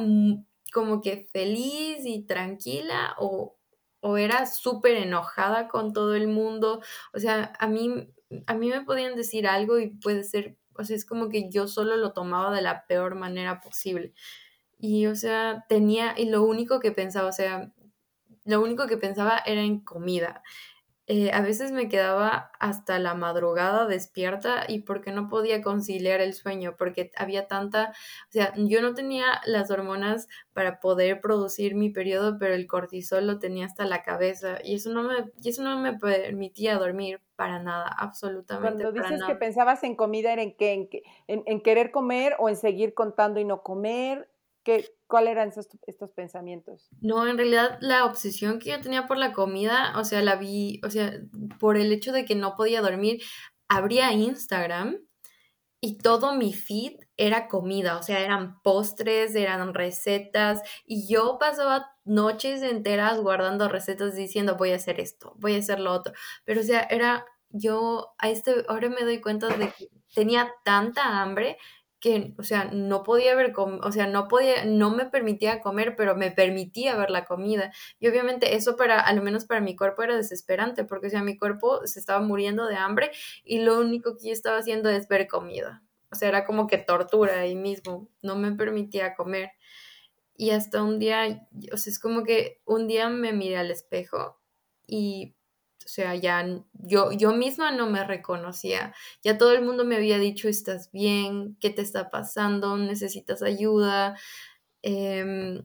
[0.75, 3.55] como que feliz y tranquila o,
[4.01, 6.81] o era súper enojada con todo el mundo.
[7.13, 8.09] O sea, a mí,
[8.45, 11.69] a mí me podían decir algo y puede ser, o sea, es como que yo
[11.69, 14.13] solo lo tomaba de la peor manera posible.
[14.77, 17.71] Y, o sea, tenía, y lo único que pensaba, o sea,
[18.43, 20.43] lo único que pensaba era en comida.
[21.07, 26.33] Eh, a veces me quedaba hasta la madrugada despierta y porque no podía conciliar el
[26.33, 27.91] sueño, porque había tanta,
[28.29, 33.27] o sea, yo no tenía las hormonas para poder producir mi periodo, pero el cortisol
[33.27, 37.21] lo tenía hasta la cabeza y eso no me, y eso no me permitía dormir
[37.35, 38.83] para nada, absolutamente.
[38.83, 41.03] Cuando dices que pensabas en comida, ¿era en qué?
[41.27, 44.27] ¿En, en, querer comer o en seguir contando y no comer?
[44.63, 45.51] ¿Qué, ¿Cuáles eran
[45.87, 46.89] estos pensamientos?
[46.99, 50.81] No, en realidad la obsesión que yo tenía por la comida, o sea, la vi,
[50.83, 51.13] o sea,
[51.59, 53.21] por el hecho de que no podía dormir,
[53.67, 54.97] abría Instagram
[55.79, 61.91] y todo mi feed era comida, o sea, eran postres, eran recetas y yo pasaba
[62.03, 66.13] noches enteras guardando recetas diciendo voy a hacer esto, voy a hacer lo otro,
[66.43, 71.21] pero o sea, era yo a este ahora me doy cuenta de que tenía tanta
[71.21, 71.57] hambre
[72.37, 76.31] o sea, no podía ver, o sea, no podía, no me permitía comer, pero me
[76.31, 77.71] permitía ver la comida.
[77.99, 81.37] Y obviamente eso para, al menos para mi cuerpo era desesperante, porque, o sea, mi
[81.37, 83.11] cuerpo se estaba muriendo de hambre
[83.43, 85.83] y lo único que yo estaba haciendo es ver comida.
[86.11, 89.51] O sea, era como que tortura ahí mismo, no me permitía comer.
[90.37, 94.39] Y hasta un día, o sea, es como que un día me miré al espejo
[94.87, 95.34] y
[95.85, 96.43] o sea, ya
[96.73, 98.93] yo, yo misma no me reconocía.
[99.23, 102.75] Ya todo el mundo me había dicho, estás bien, ¿qué te está pasando?
[102.77, 104.17] ¿Necesitas ayuda?
[104.81, 105.63] Em,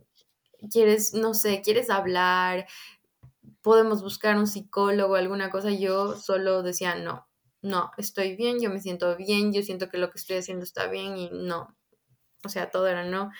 [0.70, 2.66] ¿Quieres, no sé, quieres hablar?
[3.62, 5.70] ¿Podemos buscar un psicólogo, alguna cosa?
[5.70, 7.26] Yo solo decía, no,
[7.62, 10.86] no, estoy bien, yo me siento bien, yo siento que lo que estoy haciendo está
[10.88, 11.76] bien y no.
[12.44, 13.30] O sea, todo era no.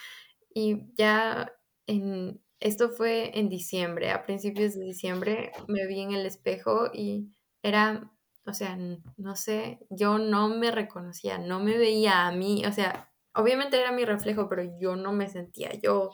[0.55, 1.53] Y ya
[1.87, 7.31] en, esto fue en diciembre, a principios de diciembre me vi en el espejo y
[7.63, 8.11] era,
[8.47, 8.79] o sea,
[9.17, 13.93] no sé, yo no me reconocía, no me veía a mí, o sea, obviamente era
[13.93, 16.13] mi reflejo, pero yo no me sentía, yo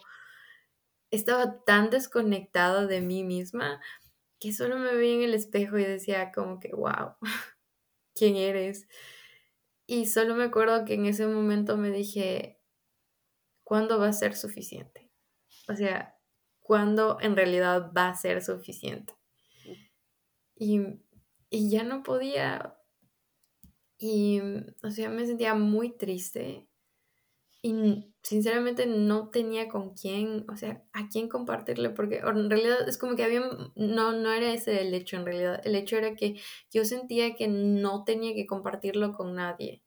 [1.11, 3.81] estaba tan desconectada de mí misma
[4.41, 7.17] que solo me veía en el espejo y decía como que, wow,
[8.15, 8.87] ¿quién eres?
[9.87, 12.61] Y solo me acuerdo que en ese momento me dije,
[13.65, 15.11] ¿cuándo va a ser suficiente?
[15.69, 16.16] O sea,
[16.67, 19.15] cuando en realidad va a ser suficiente.
[20.57, 20.81] Y,
[21.51, 22.77] ya no podía.
[23.99, 24.41] Y,
[24.83, 26.67] o sea, me sentía muy triste.
[27.63, 32.99] Y sinceramente no tenía con quién, o sea, a quién compartirle, porque en realidad es
[32.99, 33.43] como que había,
[33.75, 37.49] no, no era ese el hecho en realidad, el hecho era que yo sentía que
[37.49, 39.83] no tenía que compartirlo con nadie,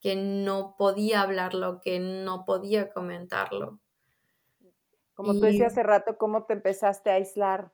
[0.00, 3.80] que no podía hablarlo, que no podía comentarlo.
[5.16, 7.72] Como tú decías hace rato, cómo te empezaste a aislar,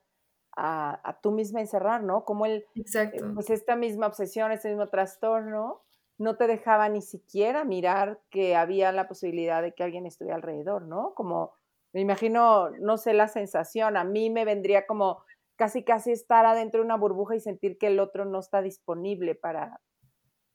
[0.57, 2.25] a, a tú misma encerrar, ¿no?
[2.25, 3.35] Como el, eh, Exacto.
[3.35, 5.83] pues esta misma obsesión, este mismo trastorno,
[6.19, 10.83] no te dejaba ni siquiera mirar que había la posibilidad de que alguien estuviera alrededor,
[10.83, 11.15] ¿no?
[11.15, 11.53] Como,
[11.93, 15.25] me imagino, no sé la sensación, a mí me vendría como
[15.57, 19.35] casi, casi estar adentro de una burbuja y sentir que el otro no está disponible
[19.35, 19.81] para,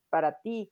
[0.09, 0.71] para ti.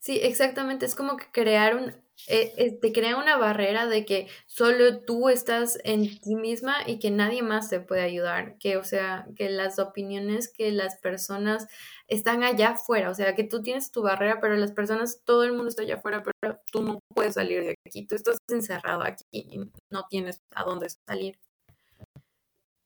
[0.00, 1.94] Sí, exactamente, es como que crear un,
[2.26, 7.10] eh, te crea una barrera de que solo tú estás en ti misma y que
[7.10, 11.68] nadie más te puede ayudar, que o sea, que las opiniones que las personas
[12.08, 15.52] están allá afuera, o sea, que tú tienes tu barrera, pero las personas, todo el
[15.52, 19.24] mundo está allá afuera, pero tú no puedes salir de aquí, tú estás encerrado aquí
[19.30, 21.38] y no tienes a dónde salir.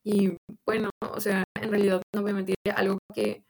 [0.04, 3.44] Y bueno, o sea, en realidad no voy a mentir, algo que,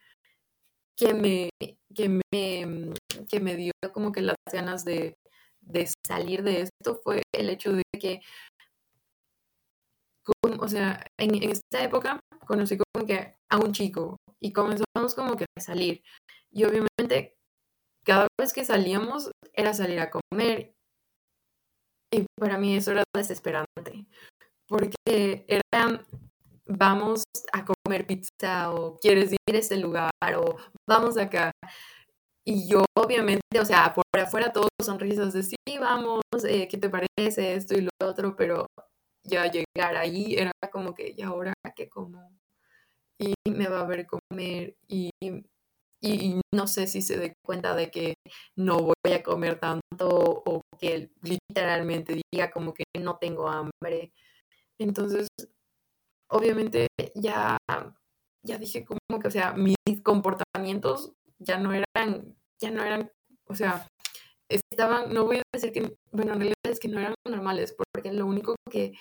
[0.95, 1.49] que me,
[1.93, 2.93] que me,
[3.27, 5.15] que me dio como que las ganas de,
[5.65, 8.21] de salir de esto fue el hecho de que,
[10.59, 15.45] o sea, en, esta época conocí como que a un chico y comenzamos como que
[15.57, 16.01] a salir.
[16.51, 17.35] Y obviamente
[18.05, 20.73] cada vez que salíamos era salir a comer.
[22.11, 24.05] Y para mí eso era desesperante.
[24.67, 26.05] Porque era,
[26.67, 31.51] vamos a comer pizza o quieres ir a este lugar o vamos acá.
[32.45, 36.89] Y yo obviamente, o sea, por afuera todos sonrisas de sí, vamos, eh, ¿qué te
[36.89, 38.35] parece esto y lo otro?
[38.35, 38.67] Pero
[39.25, 42.19] ya llegar ahí era como que, ¿y ahora qué como?
[43.19, 45.09] Y me va a ver comer y,
[46.01, 48.15] y no sé si se dé cuenta de que
[48.57, 50.09] no voy a comer tanto
[50.45, 54.11] o que literalmente diga como que no tengo hambre.
[54.79, 55.29] Entonces,
[56.29, 57.57] obviamente ya,
[58.43, 63.11] ya dije como que, o sea, mis comportamientos ya no eran, ya no eran,
[63.45, 63.87] o sea,
[64.49, 68.11] estaban, no voy a decir que, bueno, en realidad es que no eran normales, porque
[68.11, 68.93] lo único que,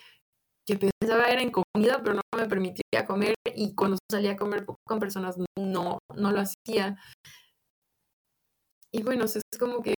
[0.66, 4.64] que pensaba era en comida, pero no me permitía comer y cuando salía a comer
[4.64, 6.96] con personas no, no lo hacía.
[8.92, 9.94] Y bueno, es como que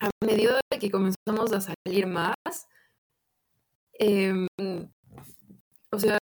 [0.00, 2.34] a medida de que comenzamos a salir más,
[3.94, 4.48] em,
[5.92, 6.18] o sea,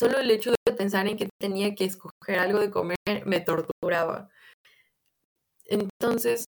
[0.00, 4.28] solo el hecho de pensar en que tenía que escoger algo de comer me torturaba.
[5.66, 6.46] Entonces,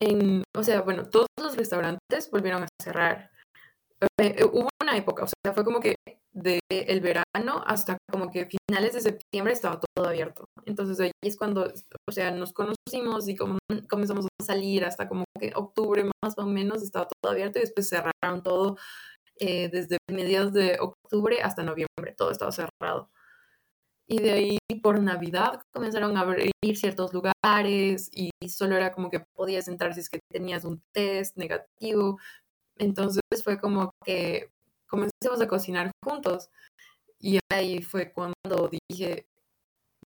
[0.00, 3.30] en, o sea, bueno, todos los restaurantes volvieron a cerrar.
[4.20, 5.96] Eh, eh, hubo una época, o sea, fue como que
[6.32, 10.44] de el verano hasta como que finales de septiembre estaba todo abierto.
[10.66, 11.72] Entonces ahí es cuando,
[12.08, 16.46] o sea, nos conocimos y como comenzamos a salir hasta como que octubre más o
[16.46, 18.76] menos estaba todo abierto y después cerraron todo
[19.40, 23.10] eh, desde mediados de octubre hasta noviembre, todo estaba cerrado.
[24.06, 29.20] Y de ahí por Navidad comenzaron a abrir ciertos lugares y solo era como que
[29.34, 32.18] podías entrar si es que tenías un test negativo.
[32.76, 34.50] Entonces fue como que
[34.88, 36.48] comenzamos a cocinar juntos.
[37.20, 39.28] Y ahí fue cuando dije,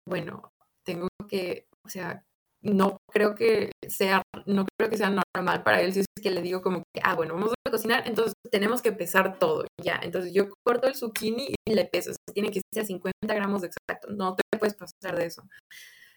[0.07, 0.53] bueno,
[0.85, 2.24] tengo que, o sea,
[2.63, 6.43] no creo que sea, no creo que sea normal para él si es que le
[6.43, 9.99] digo como que, ah, bueno, vamos a cocinar, entonces tenemos que pesar todo, ya.
[10.03, 14.35] Entonces yo corto el zucchini y le peso, tiene que ser 50 gramos exacto, no
[14.37, 15.43] te puedes pasar de eso.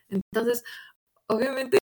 [0.10, 0.64] Entonces,
[1.28, 1.78] obviamente,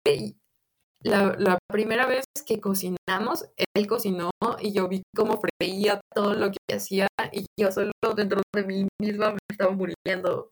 [1.03, 3.45] la, la, primera vez que cocinamos,
[3.75, 8.41] él cocinó y yo vi cómo freía todo lo que hacía y yo solo dentro
[8.53, 10.51] de mí misma me estaba muriendo.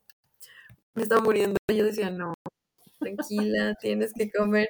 [0.96, 1.58] Me estaba muriendo.
[1.70, 2.34] Y yo decía, no,
[3.00, 4.70] tranquila, tienes que comer.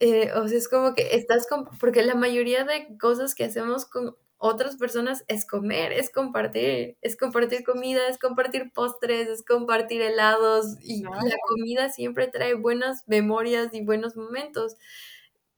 [0.00, 3.86] Eh, o sea, es como que estás con, porque la mayoría de cosas que hacemos
[3.86, 10.02] con otras personas es comer, es compartir, es compartir comida, es compartir postres, es compartir
[10.02, 14.74] helados y la comida siempre trae buenas memorias y buenos momentos.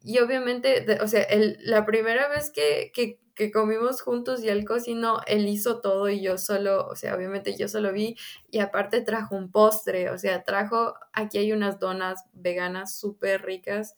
[0.05, 4.67] Y obviamente, o sea, el, la primera vez que, que, que, comimos juntos y él
[4.67, 8.15] cocinó, él hizo todo y yo solo, o sea, obviamente yo solo vi
[8.51, 13.97] y aparte trajo un postre, o sea, trajo, aquí hay unas donas veganas súper ricas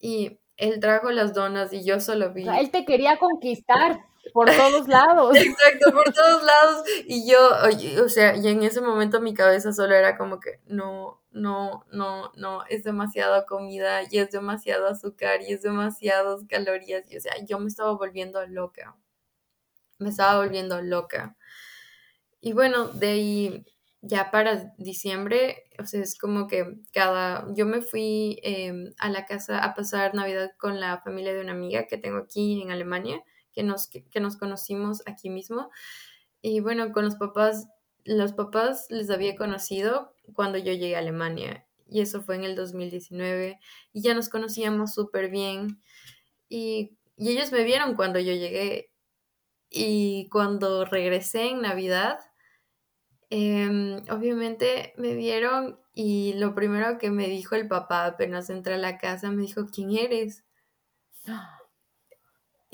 [0.00, 2.46] y él trajo las donas y yo solo vi.
[2.48, 4.00] él te quería conquistar
[4.32, 5.36] por todos lados.
[5.36, 6.84] Exacto, por todos lados.
[7.06, 7.38] Y yo,
[8.04, 12.32] o sea, y en ese momento mi cabeza solo era como que, no, no, no,
[12.36, 17.10] no, es demasiada comida y es demasiado azúcar y es demasiadas calorías.
[17.10, 18.96] Y o sea, yo me estaba volviendo loca.
[19.98, 21.36] Me estaba volviendo loca.
[22.40, 23.64] Y bueno, de ahí
[24.02, 29.24] ya para diciembre, o sea, es como que cada, yo me fui em, a la
[29.24, 33.22] casa a pasar Navidad con la familia de una amiga que tengo aquí en Alemania
[33.54, 35.70] que nos, que, nos conocimos aquí mismo.
[36.42, 37.68] Y bueno, con los papás,
[38.04, 42.56] los papás les había conocido cuando yo llegué a Alemania y eso fue en el
[42.56, 43.58] 2019
[43.92, 45.80] y ya nos conocíamos súper bien
[46.48, 48.90] y, y, ellos me vieron cuando yo llegué
[49.70, 52.18] y cuando regresé en Navidad,
[53.30, 58.78] em, obviamente me vieron y lo primero que me dijo el papá apenas entré a
[58.78, 60.44] la casa me dijo, ¿quién eres?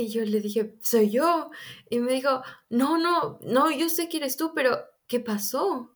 [0.00, 1.50] Y yo le dije, soy yo.
[1.90, 5.94] Y me dijo, no, no, no, yo sé que eres tú, pero ¿qué pasó?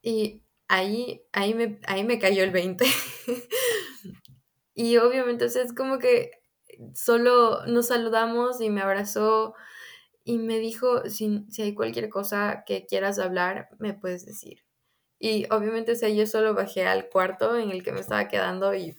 [0.00, 2.86] Y ahí, ahí, me, ahí me cayó el 20.
[4.74, 6.30] y obviamente, es como que
[6.94, 9.54] solo nos saludamos y me abrazó
[10.22, 14.64] y me dijo, si, si hay cualquier cosa que quieras hablar, me puedes decir.
[15.18, 18.96] Y obviamente, o yo solo bajé al cuarto en el que me estaba quedando y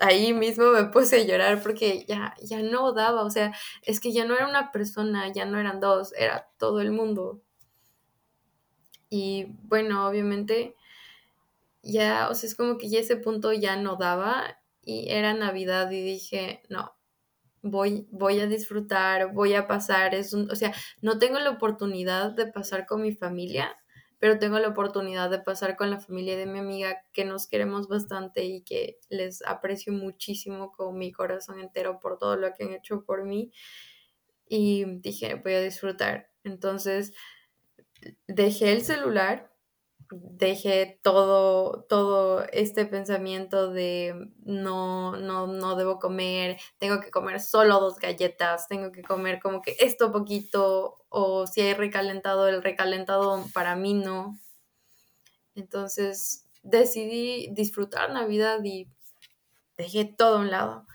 [0.00, 4.12] ahí mismo me puse a llorar porque ya, ya no daba, o sea, es que
[4.12, 7.42] ya no era una persona, ya no eran dos, era todo el mundo.
[9.10, 10.74] Y bueno, obviamente
[11.82, 15.90] ya, o sea, es como que ya ese punto ya no daba y era Navidad
[15.90, 16.94] y dije, no,
[17.62, 20.72] voy, voy a disfrutar, voy a pasar, es un, o sea,
[21.02, 23.76] no tengo la oportunidad de pasar con mi familia,
[24.18, 27.88] pero tengo la oportunidad de pasar con la familia de mi amiga que nos queremos
[27.88, 32.72] bastante y que les aprecio muchísimo con mi corazón entero por todo lo que han
[32.72, 33.52] hecho por mí.
[34.48, 36.30] Y dije, voy a disfrutar.
[36.44, 37.12] Entonces,
[38.26, 39.53] dejé el celular
[40.10, 47.80] dejé todo, todo este pensamiento de no, no, no debo comer, tengo que comer solo
[47.80, 53.44] dos galletas, tengo que comer como que esto poquito, o si hay recalentado, el recalentado
[53.52, 54.38] para mí no.
[55.54, 58.88] Entonces decidí disfrutar Navidad y
[59.76, 60.86] dejé todo a un lado.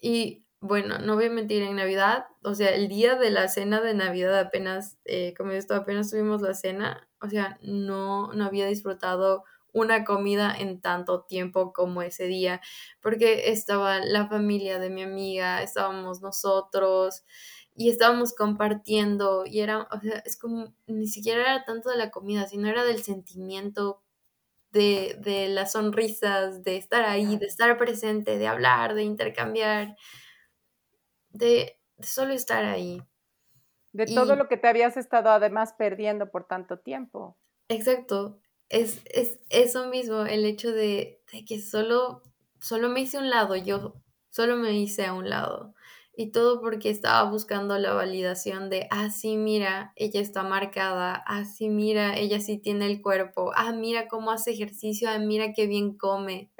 [0.00, 3.82] Y bueno, no voy a mentir, en Navidad, o sea, el día de la cena
[3.82, 9.44] de Navidad apenas, eh, como apenas tuvimos la cena, o sea, no, no había disfrutado
[9.72, 12.60] una comida en tanto tiempo como ese día,
[13.00, 17.24] porque estaba la familia de mi amiga, estábamos nosotros
[17.74, 22.10] y estábamos compartiendo y era, o sea, es como, ni siquiera era tanto de la
[22.10, 24.02] comida, sino era del sentimiento
[24.72, 29.96] de, de las sonrisas, de estar ahí, de estar presente, de hablar, de intercambiar
[31.34, 33.02] de, solo estar ahí.
[33.94, 37.38] De todo lo que te habías estado además perdiendo por tanto tiempo.
[37.68, 38.40] Exacto.
[38.68, 42.22] Es, es eso mismo, el hecho de, que solo,
[42.58, 43.94] solo me hice un lado, yo
[44.30, 45.74] solo me hice a un lado.
[46.16, 51.44] Y todo porque estaba buscando la validación de, ah, sí, mira, ella está marcada, ah,
[51.44, 55.68] sí, mira, ella sí tiene el cuerpo, ah, mira cómo hace ejercicio, ah, mira qué
[55.68, 56.50] bien come.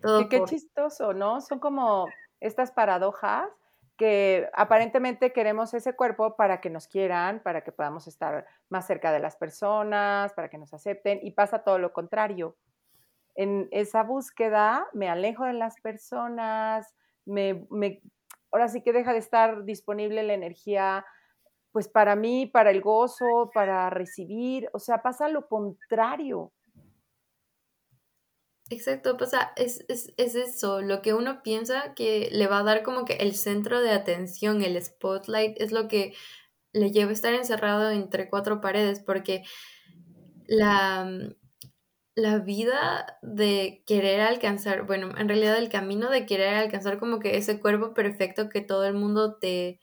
[0.00, 1.42] Todo qué chistoso, ¿no?
[1.42, 2.08] Son como
[2.40, 3.50] estas paradojas
[3.96, 9.12] que aparentemente queremos ese cuerpo para que nos quieran, para que podamos estar más cerca
[9.12, 12.56] de las personas, para que nos acepten, y pasa todo lo contrario.
[13.36, 17.66] En esa búsqueda me alejo de las personas, me,
[18.50, 21.04] ahora sí que deja de estar disponible la energía,
[21.72, 26.52] pues para mí, para el gozo, para recibir, o sea, pasa lo contrario.
[28.70, 32.82] Exacto, pasa, es, es, es, eso, lo que uno piensa que le va a dar
[32.82, 36.14] como que el centro de atención, el spotlight, es lo que
[36.72, 39.44] le lleva a estar encerrado entre cuatro paredes, porque
[40.46, 41.34] la, mm,
[42.16, 47.36] la vida de querer alcanzar, bueno, en realidad el camino de querer alcanzar como que
[47.36, 49.80] ese cuerpo perfecto que todo el mundo te,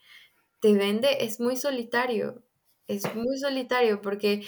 [0.60, 2.44] te vende es muy solitario,
[2.88, 4.44] es muy solitario porque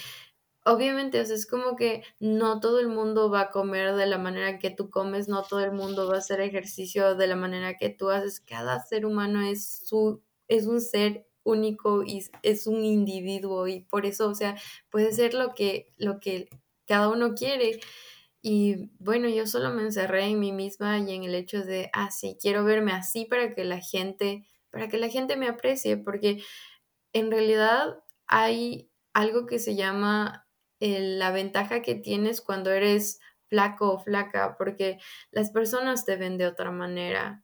[0.65, 4.19] obviamente, o sea, es como que no todo el mundo va a comer de la
[4.19, 7.77] manera que tú comes, no todo el mundo va a hacer ejercicio de la manera
[7.77, 8.41] que tú haces.
[8.41, 14.07] Cada ser humano es, su, es un ser único y es un individuo y por
[14.07, 14.57] eso, o sea,
[14.91, 16.49] puede ser lo que, lo que
[16.87, 17.81] cada uno quiere.
[18.43, 22.11] Y bueno, yo solo me encerré en mí misma y en el hecho de, ah,
[22.11, 26.43] sí, quiero verme así para que la gente, para que la gente me aprecie, porque
[27.13, 30.44] en realidad hay algo que se llama
[30.85, 34.99] la ventaja que tienes cuando eres flaco o flaca, porque
[35.31, 37.44] las personas te ven de otra manera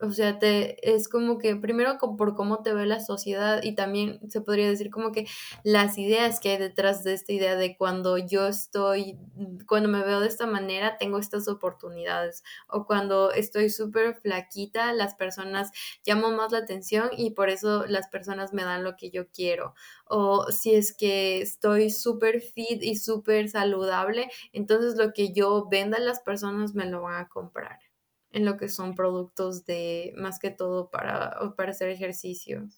[0.00, 4.20] o sea, te, es como que primero por cómo te ve la sociedad y también
[4.30, 5.26] se podría decir como que
[5.64, 9.18] las ideas que hay detrás de esta idea de cuando yo estoy,
[9.66, 15.14] cuando me veo de esta manera, tengo estas oportunidades o cuando estoy súper flaquita, las
[15.14, 15.70] personas
[16.04, 19.74] llaman más la atención y por eso las personas me dan lo que yo quiero
[20.06, 25.98] o si es que estoy súper fit y súper saludable, entonces lo que yo venda
[25.98, 27.87] a las personas me lo van a comprar
[28.32, 32.68] en lo que son productos de más que todo para, para hacer ejercicio.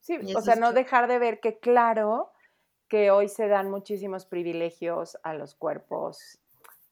[0.00, 2.30] Sí, o sea, no dejar de ver que claro
[2.88, 6.38] que hoy se dan muchísimos privilegios a los cuerpos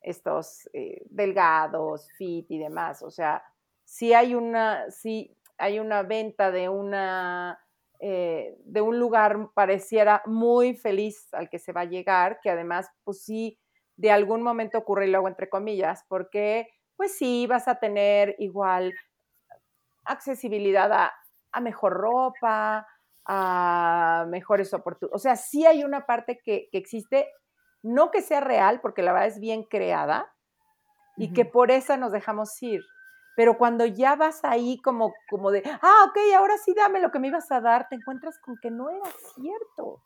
[0.01, 3.03] estos eh, delgados, fit y demás.
[3.03, 3.43] O sea,
[3.85, 7.59] si hay una, si hay una venta de una
[8.01, 12.91] eh, de un lugar pareciera muy feliz al que se va a llegar, que además,
[13.05, 13.59] pues sí,
[13.97, 18.95] de algún momento ocurre y luego entre comillas, porque pues sí, vas a tener igual
[20.05, 22.87] accesibilidad a, mejor ropa,
[23.27, 25.15] a mejores oportunidades.
[25.15, 27.29] O sea, sí hay una parte que, existe,
[27.83, 30.31] no que sea real, porque la verdad es bien creada,
[31.17, 32.83] y que por esa nos dejamos ir.
[33.37, 37.19] Pero cuando ya vas ahí como, como de, ah, ok, ahora sí dame lo que
[37.19, 40.03] me ibas a dar, te encuentras con que no era cierto.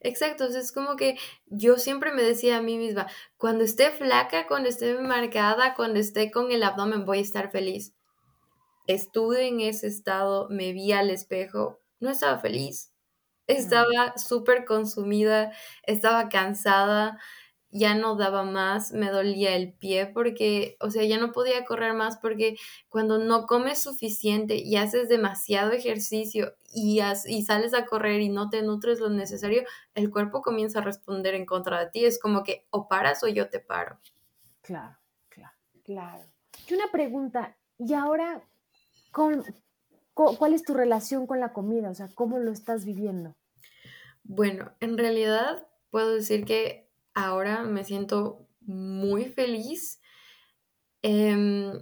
[0.00, 4.68] Exacto, es como que yo siempre me decía a mí misma, cuando esté flaca, cuando
[4.68, 7.94] esté marcada, cuando esté con el abdomen, voy a estar feliz.
[8.86, 12.92] Estuve en ese estado, me vi al espejo, no estaba feliz.
[13.48, 15.52] Estaba súper consumida,
[15.84, 17.18] estaba cansada,
[17.70, 21.92] ya no daba más, me dolía el pie porque, o sea, ya no podía correr
[21.92, 22.56] más porque
[22.88, 28.48] cuando no comes suficiente y haces demasiado ejercicio y, y sales a correr y no
[28.48, 29.64] te nutres lo necesario,
[29.94, 32.04] el cuerpo comienza a responder en contra de ti.
[32.04, 33.98] Es como que o paras o yo te paro.
[34.62, 34.96] Claro,
[35.28, 36.24] claro, claro.
[36.68, 38.42] Y una pregunta, ¿y ahora
[39.12, 39.44] con,
[40.14, 41.90] cuál es tu relación con la comida?
[41.90, 43.36] O sea, ¿cómo lo estás viviendo?
[44.24, 50.00] Bueno, en realidad puedo decir que ahora me siento muy feliz
[51.02, 51.72] em,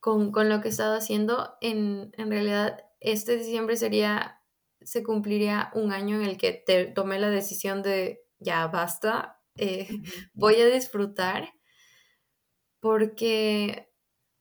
[0.00, 1.56] con, lo que he estado haciendo.
[1.60, 4.42] En, realidad, este diciembre sería,
[4.80, 9.88] se cumpliría un año en el que te, tomé la decisión de ya basta, eh,
[10.34, 11.52] voy a disfrutar
[12.80, 13.88] porque,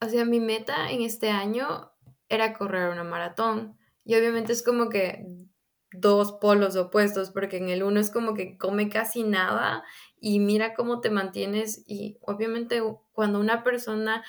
[0.01, 1.91] o sea, mi meta en este año
[2.27, 3.77] era correr una maratón.
[4.03, 5.25] Y obviamente es como que
[5.93, 9.83] dos polos opuestos, porque en el uno es como que come casi nada
[10.19, 12.81] y mira cómo te mantienes y obviamente
[13.11, 14.23] cuando una persona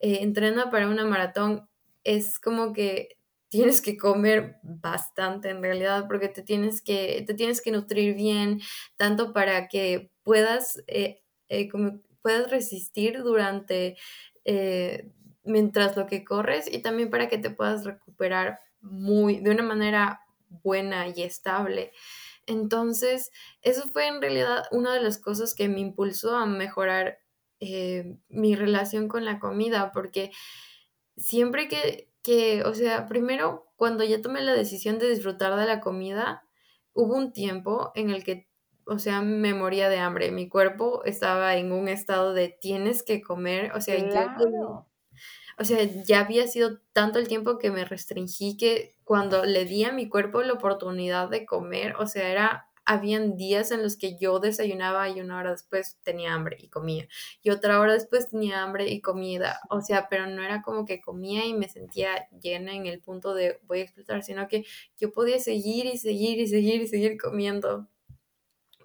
[0.00, 1.68] eh, entrena para una maratón
[2.04, 3.16] es como que
[3.48, 8.60] tienes que comer bastante en realidad porque te tienes que, te tienes que nutrir bien,
[8.96, 11.68] tanto para que puedas, eh, eh,
[12.22, 13.96] puedas resistir durante,
[15.44, 20.20] mientras lo que corres y también para que te puedas recuperar muy, de una manera
[20.48, 21.92] buena y estable.
[22.46, 23.30] Entonces,
[23.62, 27.18] eso fue en realidad una de las cosas que me impulsó a mejorar
[27.60, 30.30] eh, mi relación con la comida, porque
[31.16, 35.80] siempre que, que, o sea, primero, cuando ya tomé la decisión de disfrutar de la
[35.80, 36.44] comida,
[36.94, 38.48] hubo un tiempo en el que,
[38.86, 40.30] o sea, me moría de hambre.
[40.30, 44.86] Mi cuerpo estaba en un estado de tienes que comer, o sea, yo
[45.58, 49.84] o sea, ya había sido tanto el tiempo que me restringí que cuando le di
[49.84, 54.18] a mi cuerpo la oportunidad de comer, o sea, era, habían días en los que
[54.18, 57.08] yo desayunaba y una hora después tenía hambre y comía,
[57.40, 61.00] y otra hora después tenía hambre y comida, o sea, pero no era como que
[61.00, 64.66] comía y me sentía llena en el punto de voy a explotar, sino que
[65.00, 67.88] yo podía seguir y seguir y seguir y seguir comiendo,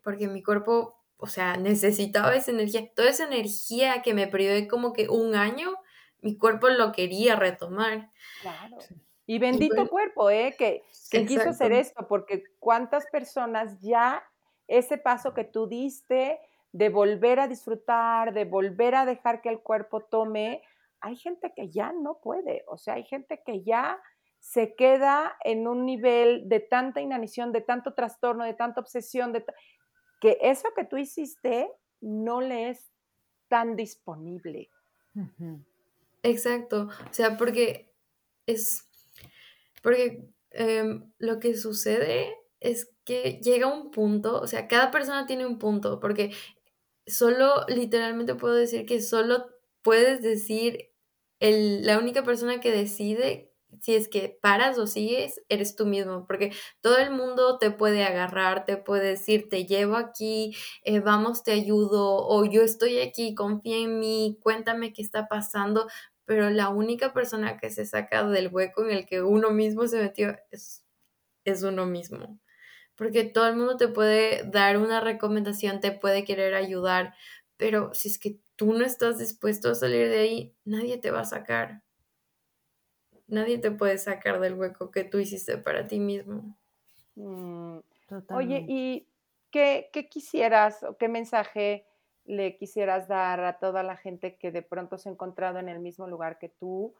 [0.06, 4.94] porque mi cuerpo, o sea, necesitaba esa energía, toda esa energía que me privé como
[4.94, 5.76] que un año
[6.22, 8.10] mi cuerpo lo quería retomar.
[8.42, 8.78] Claro.
[9.26, 10.56] Y bendito cuerpo, ¿eh?
[10.58, 14.24] Que, que quiso hacer esto, porque cuántas personas ya
[14.68, 16.40] ese paso que tú diste
[16.72, 20.64] de volver a disfrutar, de volver a dejar que el cuerpo tome,
[21.00, 24.02] hay gente que ya no puede, o sea, hay gente que ya
[24.40, 29.46] se queda en un nivel de tanta inanición, de tanto trastorno, de tanta obsesión, de
[30.20, 31.72] que eso que tú hiciste
[32.02, 32.92] no le es
[33.48, 34.70] tan disponible.
[36.24, 37.94] Exacto, o sea, porque
[38.48, 38.90] es,
[39.84, 45.46] porque em, lo que sucede es que llega un punto, o sea, cada persona tiene
[45.46, 46.32] un punto, porque
[47.06, 49.48] solo, literalmente puedo decir que solo
[49.84, 50.92] puedes decir,
[51.40, 56.26] el, la única persona que decide si es que paras o sigues, eres tú mismo,
[56.28, 61.44] porque todo el mundo te puede agarrar, te puede decir, te llevo aquí, eh, vamos,
[61.44, 65.88] te ayudo, o yo estoy aquí, confía en mí, cuéntame qué está pasando,
[66.26, 70.02] pero la única persona que se saca del hueco en el que uno mismo se
[70.02, 70.86] metió es,
[71.46, 72.40] es uno mismo.
[72.96, 77.16] Porque todo el mundo te puede dar una recomendación, te puede querer ayudar,
[77.58, 81.22] pero si es que tú no estás dispuesto a salir de ahí, nadie te va
[81.22, 81.84] a sacar
[83.28, 86.58] nadie te puede sacar del hueco que tú hiciste para ti mismo.
[87.16, 87.80] Mm,
[88.30, 89.08] oye, ¿y
[89.52, 91.86] qué, quisieras o qué mensaje
[92.26, 95.80] le quisieras dar a toda la gente que de pronto se ha encontrado en el
[95.80, 96.94] mismo lugar que tú?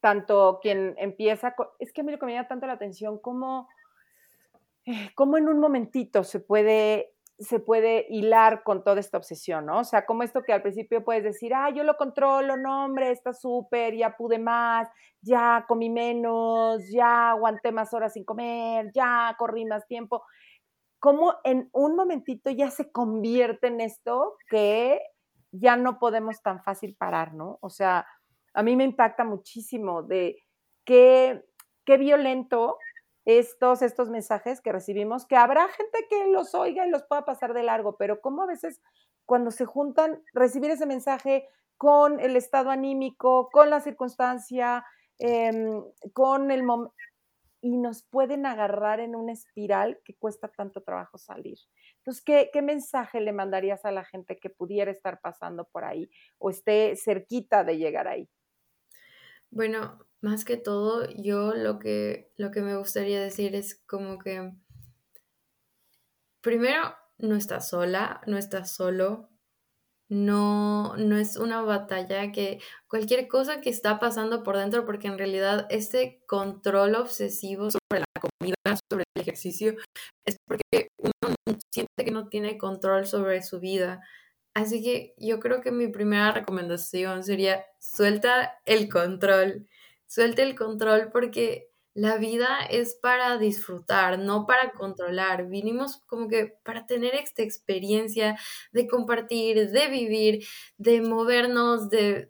[0.00, 3.68] Tanto quien empieza, es que a mí lo que me llama tanto la atención, cómo,
[4.86, 9.80] eh, cómo en un momentito se puede se puede hilar con toda esta obsesión, ¿no?
[9.80, 13.10] O sea, como esto que al principio puedes decir, ah, yo lo controlo, no, hombre,
[13.10, 14.88] está súper, ya pude más,
[15.20, 20.22] ya comí menos, ya aguanté más horas sin comer, ya corrí más tiempo.
[21.04, 25.02] Como en un momentito ya se convierte en esto que
[25.52, 27.58] ya no podemos tan fácil parar, ¿no?
[27.60, 28.06] O sea,
[28.54, 30.38] a mí me impacta muchísimo de
[30.86, 31.44] qué,
[31.84, 32.78] qué violento
[33.26, 37.52] estos, estos mensajes que recibimos, que habrá gente que los oiga y los pueda pasar
[37.52, 38.80] de largo, pero como a veces
[39.26, 41.46] cuando se juntan, recibir ese mensaje
[41.76, 44.86] con el estado anímico, con la circunstancia,
[45.18, 45.82] em,
[46.14, 46.94] con el momento,
[47.64, 51.56] y nos pueden agarrar en una espiral que cuesta tanto trabajo salir.
[51.96, 56.10] Entonces, ¿qué, ¿qué, mensaje le mandarías a la gente que pudiera estar pasando por ahí
[56.36, 58.28] o esté cerquita de llegar ahí?
[59.48, 64.52] Bueno, más que todo, yo lo que, lo que me gustaría decir es como que,
[66.42, 69.30] primero, no estás sola, no estás solo,
[70.08, 75.18] no, no es una batalla que cualquier cosa que está pasando por dentro, porque en
[75.18, 79.76] realidad este control obsesivo sobre la comida, sobre el ejercicio,
[80.26, 81.34] es porque uno
[81.72, 84.02] siente que no tiene control sobre su vida.
[84.54, 89.68] Así que yo creo que mi primera recomendación sería suelta el control
[90.06, 95.46] suelte el control porque la vida es para disfrutar, no para controlar.
[95.48, 98.36] Vinimos como que para tener esta experiencia
[98.72, 100.44] de compartir, de vivir,
[100.76, 102.28] de movernos, de,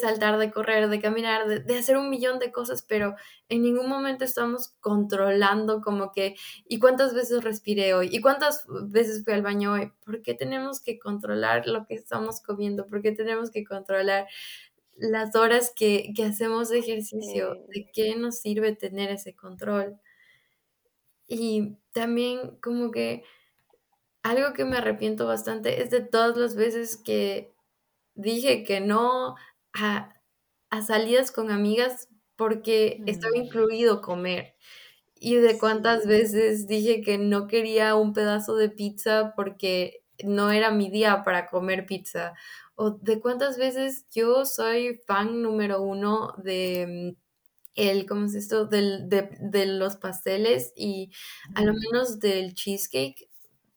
[0.00, 3.14] saltar, de correr, de caminar, de, de, hacer un millón de cosas, pero
[3.50, 6.34] en ningún momento estamos controlando como que,
[6.66, 8.08] ¿y cuántas veces respiré hoy?
[8.10, 9.92] ¿Y cuántas veces fui al baño hoy?
[10.06, 12.86] ¿Por qué tenemos que controlar lo que estamos comiendo?
[12.86, 14.26] ¿Por qué tenemos que controlar
[14.96, 19.98] las horas que, hacemos de ejercicio, ¿de qué nos sirve tener ese control?
[21.26, 23.24] Y también como que
[24.22, 27.52] algo que me arrepiento bastante es de todas las veces que
[28.14, 29.34] dije que no
[29.72, 30.14] a,
[30.86, 33.42] salidas con amigas porque estaba mm.
[33.42, 34.56] incluido comer.
[35.14, 40.70] Y de cuántas veces dije que no quería un pedazo de pizza porque no era
[40.70, 42.34] mi día para comer pizza
[42.74, 47.22] o de cuántas veces yo soy fan número uno de mm,
[47.74, 48.66] el, ¿cómo es esto?
[48.66, 51.10] Del, de, los pasteles y
[51.54, 53.28] a lo menos del cheesecake.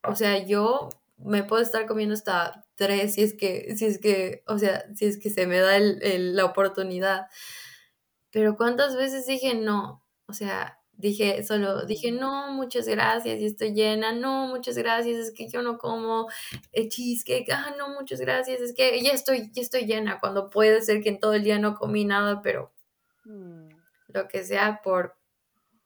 [0.04, 4.44] O sea, yo me puedo estar comiendo hasta tres si es que, si es que,
[4.48, 7.28] o sea, si es que se me da la oportunidad.
[8.32, 13.74] Pero cuántas veces dije no, o sea, Dije, solo dije, no, muchas gracias, y estoy
[13.74, 16.30] llena, no, muchas gracias, es que yo no como
[16.72, 20.82] el cheesecake, ah, no, muchas gracias, es que ya estoy, ya estoy llena, cuando puede
[20.82, 22.72] ser que en todo el día no comí nada, pero
[23.26, 23.68] mm.
[24.08, 25.18] lo que sea por,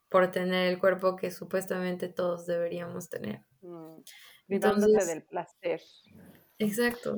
[0.10, 3.41] por tener el cuerpo que supuestamente todos deberíamos tener.
[3.62, 4.01] Mm.
[4.47, 5.82] Entonces, del placer.
[6.60, 7.16] Exacto.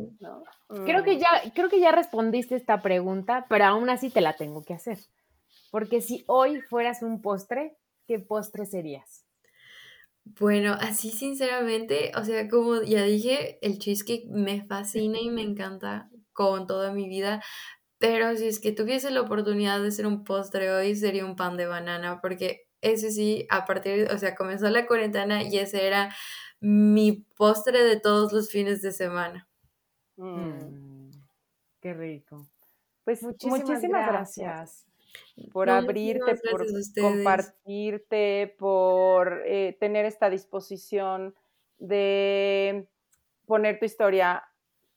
[0.86, 1.20] Creo que mm.
[1.20, 5.00] ya, creo que ya respondiste esta pregunta, pero aún así te la tengo que hacer.
[5.72, 7.78] Porque si hoy fueras un postre,
[8.12, 9.26] ¿qué postre serías?
[10.26, 16.10] Bueno, así sinceramente, o sea, como ya dije, el cheesecake me fascina y me encanta
[16.34, 17.42] con toda mi vida,
[18.00, 21.56] pero si es que tuviese la oportunidad de ser un postre hoy, sería un pan
[21.56, 26.14] de banana, porque ese sí, a partir, o sea, comenzó la cuarentena y ese era
[26.60, 29.48] mi postre de todos los fines de semana.
[30.18, 31.12] Mm,
[31.80, 32.50] qué rico.
[33.06, 34.91] Pues muchísimas, gracias.
[35.52, 36.66] Por abrirte, por
[37.00, 41.36] compartirte, por eh, tener esta disposición
[41.78, 42.88] de
[43.46, 44.44] poner tu historia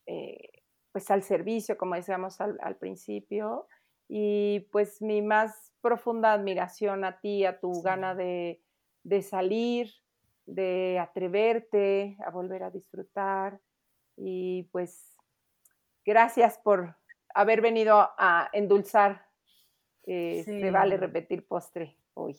[0.07, 0.63] eh,
[0.93, 3.67] pues al servicio, como decíamos al, principio.
[4.09, 8.63] Y pues mi más profunda admiración a ti, a tu gana de,
[9.03, 9.91] de salir,
[10.47, 13.61] de atreverte a volver a disfrutar.
[14.17, 15.17] Y pues
[16.05, 16.97] gracias por
[17.35, 19.27] haber venido a endulzar.
[20.07, 22.37] Eh, Se vale repetir postre hoy.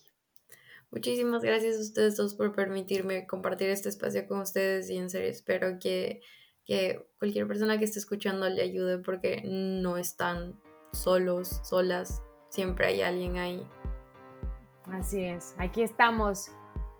[0.91, 5.29] Muchísimas gracias a ustedes dos por permitirme compartir este espacio con ustedes y en serio
[5.29, 6.21] espero que,
[6.63, 10.59] que cualquier persona que esté escuchando le ayude porque no están
[10.93, 13.67] solos, solas, siempre hay alguien ahí.
[14.85, 16.51] Así es, aquí estamos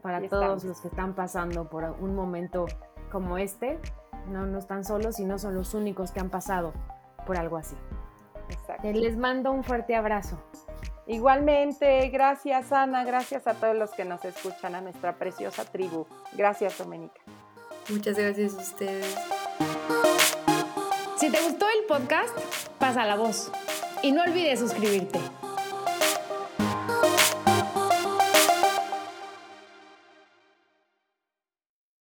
[0.02, 2.66] para todos los que están pasando por un momento
[3.12, 3.80] como este.
[4.28, 6.74] No, no están solos y no son los únicos que han pasado
[7.26, 7.76] por algo así.
[8.94, 10.38] Les mando un fuerte abrazo.
[11.08, 16.08] Igualmente, gracias Ana, gracias a todos los que nos escuchan, a nuestra preciosa tribu.
[16.34, 17.22] Gracias Domenica.
[17.90, 19.16] Muchas gracias a ustedes.
[21.18, 22.38] Si te gustó el podcast,
[22.80, 23.52] pasa la voz
[24.02, 25.20] y no olvides suscribirte.